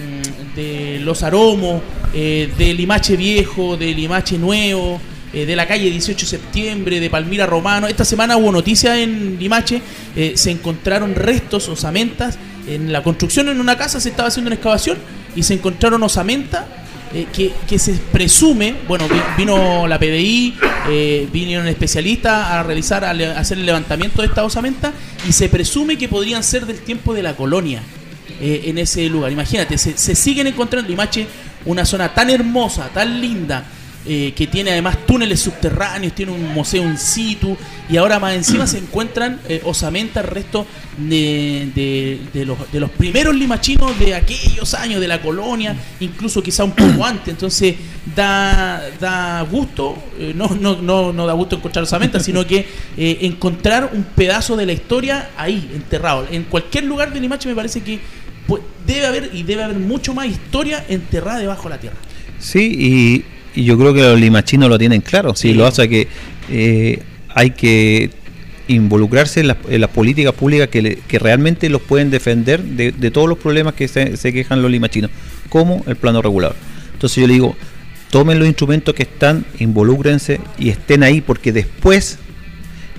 [0.55, 1.81] de Los Aromos,
[2.13, 5.01] eh, de Limache Viejo, de Limache Nuevo,
[5.35, 7.87] eh, de la calle 18 de septiembre, de Palmira Romano.
[7.87, 9.81] Esta semana hubo noticia en Limache,
[10.15, 14.55] eh, se encontraron restos, osamentas, en la construcción en una casa se estaba haciendo una
[14.55, 14.97] excavación
[15.35, 16.63] y se encontraron osamentas
[17.13, 20.55] eh, que, que se presume, bueno, vi- vino la PDI,
[21.31, 24.93] vinieron especialistas a realizar, a, le- hacer el levantamiento de esta osamenta
[25.27, 27.81] y se presume que podrían ser del tiempo de la colonia
[28.39, 29.31] en ese lugar.
[29.31, 31.25] Imagínate, se, se siguen encontrando Limache,
[31.65, 33.63] una zona tan hermosa, tan linda,
[34.07, 37.57] eh, que tiene además túneles subterráneos, tiene un museo in situ,
[37.89, 40.65] y ahora más encima se encuentran eh, osamentas, restos
[40.97, 46.41] de, de- de los, de los primeros limachinos de aquellos años, de la colonia, incluso
[46.43, 47.29] quizá un poco antes.
[47.29, 47.75] Entonces
[48.15, 52.65] da, da gusto, eh, no, no, no, no da gusto encontrar osamentas, sino que
[52.97, 56.27] eh, encontrar un pedazo de la historia ahí, enterrado.
[56.31, 57.99] En cualquier lugar de Limache me parece que
[58.47, 61.97] pues, debe haber y debe haber mucho más historia enterrada debajo de la tierra.
[62.39, 63.25] Sí, y,
[63.55, 65.35] y yo creo que los limachinos lo tienen claro.
[65.35, 65.53] Sí, Sí.
[65.53, 66.07] lo hace que
[66.49, 66.99] eh,
[67.33, 68.09] hay que
[68.67, 72.91] involucrarse en las, en las políticas públicas que, le- que realmente los pueden defender de,
[72.91, 75.11] de todos los problemas que se, se quejan los limachinos,
[75.49, 76.55] como el plano regulador.
[76.93, 77.55] Entonces yo le digo,
[78.09, 82.17] tomen los instrumentos que están, involúcrense y estén ahí, porque después,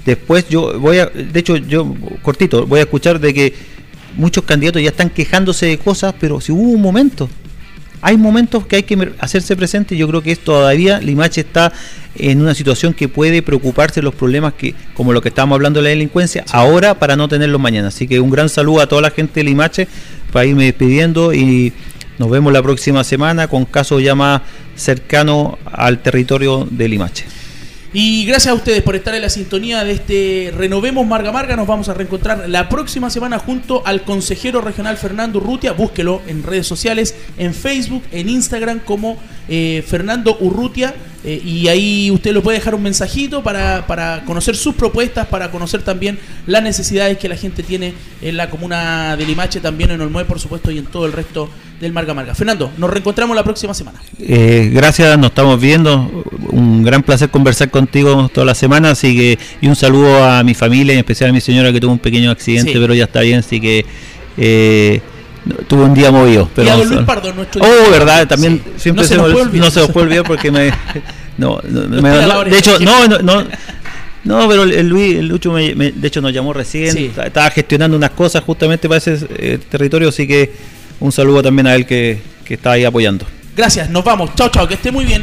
[0.05, 3.55] después yo voy a, de hecho yo, cortito, voy a escuchar de que
[4.17, 7.29] muchos candidatos ya están quejándose de cosas, pero si hubo un momento,
[8.03, 11.73] hay momentos que hay que hacerse presente y yo creo que es todavía Limache está
[12.15, 15.81] en una situación que puede preocuparse de los problemas que como lo que estábamos hablando
[15.81, 17.89] de la delincuencia ahora para no tenerlos mañana.
[17.89, 19.89] Así que un gran saludo a toda la gente de Limache
[20.33, 21.73] para irme despidiendo y
[22.19, 24.43] nos vemos la próxima semana con casos ya más
[24.75, 27.36] cercanos al territorio de Limache
[27.99, 31.57] Y gracias a ustedes por estar en la sintonía de este Renovemos Marga Marga.
[31.57, 35.73] Nos vamos a reencontrar la próxima semana junto al consejero regional Fernando Urrutia.
[35.73, 39.17] Búsquelo en redes sociales, en Facebook, en Instagram como
[39.49, 40.95] eh, Fernando Urrutia.
[41.25, 45.51] eh, y ahí usted lo puede dejar un mensajito para, para conocer sus propuestas, para
[45.51, 50.01] conocer también las necesidades que la gente tiene en la comuna de Limache, también en
[50.01, 51.49] Olmué, por supuesto, y en todo el resto
[51.81, 52.35] del Marga Marga.
[52.35, 54.01] Fernando, nos reencontramos la próxima semana.
[54.21, 56.25] Eh, gracias, nos estamos viendo.
[56.51, 58.91] Un gran placer conversar contigo toda la semana.
[58.93, 61.93] Así que, y un saludo a mi familia, en especial a mi señora que tuvo
[61.93, 62.79] un pequeño accidente, Sí.
[62.81, 63.41] pero ya está bien.
[63.41, 63.85] Así que
[64.39, 65.01] eh,
[65.69, 66.49] tuve un día movido.
[66.55, 68.73] Pero y a don un Luis Pardo, nuestro Oh, verdad, también Sí.
[68.83, 70.73] siempre No se nos puede no se nos puede olvidar porque me.
[71.39, 73.45] No, no, me- no, de hecho, no, no, no.
[74.25, 76.93] No, pero el, Luis, el Lucho, me, me- de hecho, nos llamó recién.
[76.93, 77.13] Sí.
[77.23, 80.09] Estaba gestionando unas cosas justamente para ese eh, territorio.
[80.09, 80.53] Así que
[80.99, 83.27] un saludo también a él que, que está ahí apoyando.
[83.55, 84.35] Gracias, nos vamos.
[84.35, 85.23] Chao, chao, que esté muy bien.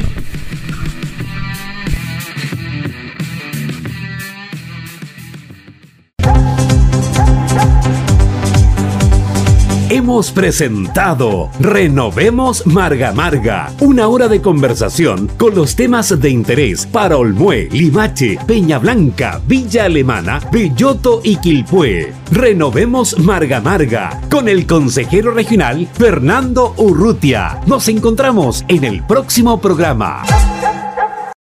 [9.94, 17.16] Hemos presentado Renovemos Marga Marga, una hora de conversación con los temas de interés para
[17.16, 22.12] Olmué, Limache, Peña Blanca, Villa Alemana, Belloto y Quilpué.
[22.32, 27.60] Renovemos Marga Marga con el consejero regional Fernando Urrutia.
[27.68, 30.24] Nos encontramos en el próximo programa.